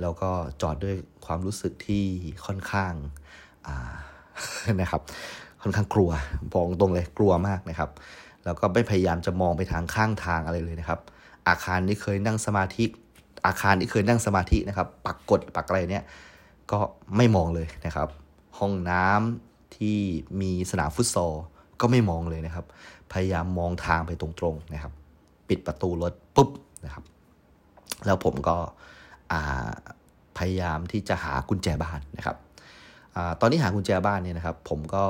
[0.00, 0.30] แล้วก็
[0.62, 2.04] จอดด้วยความรู้สึกที่
[2.46, 2.92] ค่อนข้าง
[4.80, 5.02] นะครับ
[5.62, 6.10] ค่อนข้างกลัว
[6.52, 7.90] บอกตรงเลยกลัวมากนะครับ
[8.44, 11.00] แล้วก็ไม่พยายามจะมองไปทางข้างทางอะไรเลยนะครับ
[11.48, 12.84] อาคารนี้เคยนั่งสมาธิ
[13.46, 16.04] อาคารที่เคยนั่งสมาธินะครับ ปักกดปักอะไรเนี่ย
[16.72, 16.80] ก็
[17.16, 18.08] ไม่มองเลยนะครับ
[18.58, 19.98] ห้องน้ำที่
[20.40, 21.32] มีสนามฟุตซอล
[21.80, 22.66] ก็ไม่มองเลยนะครับ
[23.12, 24.92] พยายามมองทางไปตรงๆนะครับ
[25.48, 26.50] ปิดประตูรถปุ๊บ
[26.84, 27.04] นะครับ
[28.06, 28.56] แล้วผมก็
[30.38, 32.36] พยายามที่จะหากุญแจบ้านนะครับ
[33.16, 35.04] อตอนนี้หากุญแจบ้านเนี่ยนะครับ ผมก็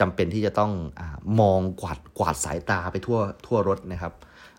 [0.00, 1.02] จำเป็นที่จะต้องอ
[1.40, 4.14] มองกวาดกวาดสายตาไปทั่วทั่วรถนะครับ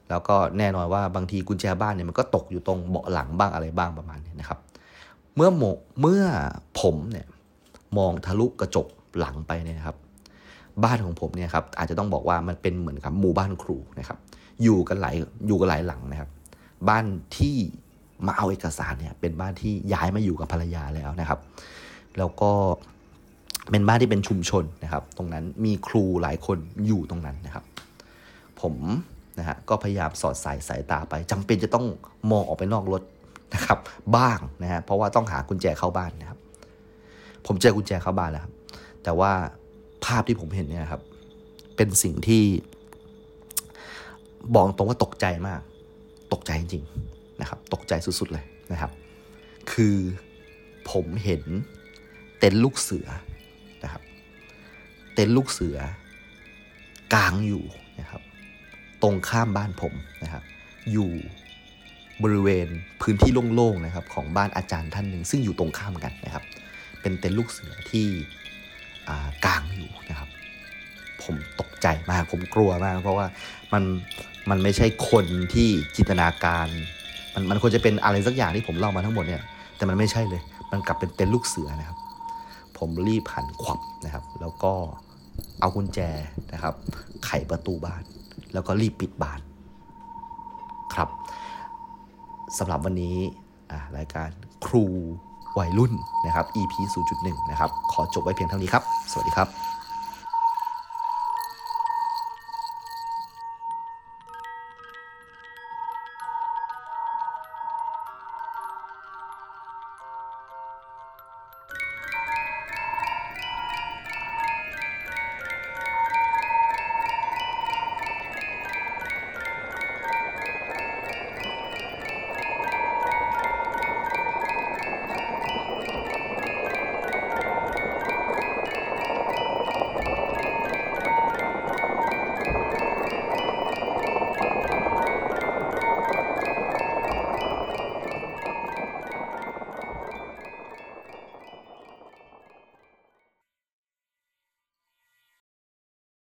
[0.09, 4.59] แล้วก็แน่นอนว่าบางทีกุญแจบ้านเนี่ยมันก็ตกอยู่ตรงเบาะหลังบ้างอะไรบ้างประมาณนี้นะครับ
[5.35, 5.63] เมื่อโม
[6.01, 6.23] เมื่อ
[6.81, 7.27] ผมเนี่ย
[7.97, 8.87] มองทะลุกระจก
[9.19, 9.97] หลังไปเนี่ยครับ
[10.83, 14.17] บ้านของผมเนี่ยครับอาจจะต้องบอกว่ามันเป็นเหมือนกับหมู่บ้านครูนะครับ
[14.63, 15.15] อยู่กันหลาย
[15.47, 16.29] อยู่กันหลายหลังนะครับ
[16.89, 17.05] บ้าน
[17.37, 17.55] ที่
[18.25, 21.39] มาเอาเอกสารเนี่ยเป็นบ้านที่ย้ายมาอยู่กับภรรยาแล้วนะครับ
[22.17, 22.51] แล้วก็
[23.71, 26.57] เป็นบ้านที่เป็นชุมชนนะครับ ตรงนั้นมีครูหลายคน
[26.87, 27.65] อยู่ตรงนั้นนะครับ
[28.61, 28.75] ผม
[29.39, 31.85] นะฮะก็พยายามสอดสายสายตาไปจำเป็นจะต้อง
[32.31, 33.01] มองออกไปนอกรถ
[33.53, 33.79] นะครับ
[34.17, 36.39] บ้างนะฮะเพราะว่าต้องหากุญแจเข้าบ้านนะครับ
[37.45, 38.53] ผมเจอกุญแจเข้าบ้านแล้วครับ
[39.03, 39.31] แต่ว่า
[40.05, 41.01] ภาพที่ผมเห็นเนี่ยครับ
[41.75, 42.43] เป็นสิ่งที่
[44.55, 45.61] บอกตรงว่าตกใจมาก
[46.33, 48.91] ตกใจจริงๆนะครับ ตกใจสุดๆเลยนะครับ
[49.71, 49.95] คือ
[50.91, 51.43] ผมเห็น
[52.39, 53.07] เต็นท์ลูกเสือ
[53.83, 54.03] นะครับ
[55.13, 55.77] เต็นท์ลูกเสือ
[57.13, 57.63] กลางอยู่
[57.99, 58.21] นะครับ
[59.01, 59.93] ตรงข้ามบ้านผม
[60.23, 60.43] นะครับ
[60.91, 61.11] อยู่
[62.23, 62.67] บริเวณ
[63.01, 66.43] พื้นที่โล่งๆนะครับของบ้านอาจารย์ท่านหนึ่งซึ่งอยู่ตรงข้ามกันนะครับ
[67.01, 68.07] เป็นเต็นท์ลูกเสือที่
[69.45, 70.29] กลางอยู่นะครับ
[71.23, 73.25] ผมตกใจมากผมกลัวมาก เพราะว่า
[73.73, 73.83] มัน
[74.49, 76.67] มันไม่ใช่คนที่จินตนาการ
[77.33, 79.41] มันมันควรจะเป็นอะไรสักอย่างที่ผมเล่ามาทั้งหมดเนี่ย
[79.77, 80.41] แต่มันไม่ใช่เลย
[80.71, 81.97] มันกลับเป็นเต็นท์ลูกเสือนะครับ
[82.77, 84.73] ผมรีบหันขวับนะครับ แล้วก็
[85.59, 85.99] เอากุญแจ
[86.53, 86.73] นะครับ
[87.25, 88.03] ไขประตูบ้าน
[88.53, 89.39] แล้วก็รีบปิดบ้าน
[90.93, 91.09] ครับ
[92.57, 93.17] สำหรับวันนี้
[93.97, 94.29] รายการ
[94.65, 94.85] ครู
[95.59, 95.91] วัยรุ่น
[96.25, 96.73] นะครับ EP
[97.11, 99.70] 0.1 นะครับ ขอจบไว้เพียงเท่านี้ครับ สวัสดีครับ